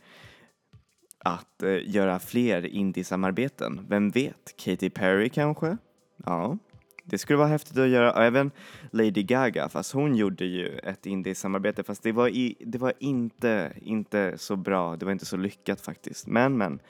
att 1.25 1.63
eh, 1.63 1.91
göra 1.91 2.19
fler 2.19 2.67
indie-samarbeten. 2.67 3.87
Vem 3.89 4.11
vet? 4.11 4.55
Katy 4.57 4.91
Perry 4.91 5.29
kanske? 5.29 5.77
Ja, 6.25 6.59
det 7.05 7.19
skulle 7.19 7.37
vara 7.37 7.49
häftigt 7.49 7.79
att 7.79 7.89
göra. 7.89 8.13
Och 8.13 8.23
även 8.23 8.51
Lady 8.91 9.23
Gaga, 9.23 9.69
fast 9.69 9.93
hon 9.93 10.17
gjorde 10.17 10.45
ju 10.45 10.79
ett 10.79 11.07
indie-samarbete 11.07 11.83
fast 11.83 12.03
det 12.03 12.13
var, 12.13 12.29
i, 12.29 12.57
det 12.61 12.79
var 12.79 12.93
inte, 12.99 13.73
inte 13.83 14.39
så 14.39 14.57
bra, 14.57 14.97
det 14.97 15.05
var 15.05 15.13
inte 15.13 15.27
så 15.27 15.37
lyckat 15.37 15.81
faktiskt. 15.81 16.27
Men, 16.27 16.59
men, 16.59 16.81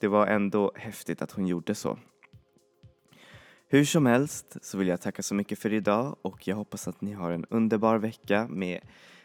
det 0.00 0.08
var 0.08 0.26
ändå 0.26 0.72
häftigt 0.74 1.22
att 1.22 1.32
hon 1.32 1.46
gjorde 1.46 1.74
så. 1.74 1.98
Hur 3.68 3.84
som 3.84 4.06
helst 4.06 4.56
så 4.62 4.78
vill 4.78 4.88
jag 4.88 5.00
tacka 5.00 5.22
så 5.22 5.34
mycket 5.34 5.58
för 5.58 5.72
idag 5.72 6.16
och 6.22 6.48
jag 6.48 6.56
hoppas 6.56 6.88
att 6.88 7.00
ni 7.00 7.12
har 7.12 7.30
en 7.30 7.44
underbar 7.50 7.98
vecka 7.98 8.46
med 8.50 8.80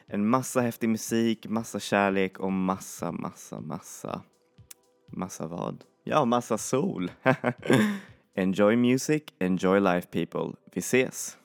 en 0.07 0.29
massa 0.29 0.61
häftig 0.61 0.89
musik, 0.89 1.47
massa 1.47 1.79
kärlek 1.79 2.39
och 2.39 2.51
massa, 2.51 3.11
massa, 3.11 3.59
massa, 3.59 4.21
massa 5.07 5.47
vad? 5.47 5.83
Ja, 6.03 6.25
massa 6.25 6.57
sol! 6.57 7.11
enjoy 8.35 8.75
music, 8.75 9.23
enjoy 9.39 9.79
life 9.79 10.07
people. 10.11 10.55
Vi 10.73 10.79
ses! 10.79 11.37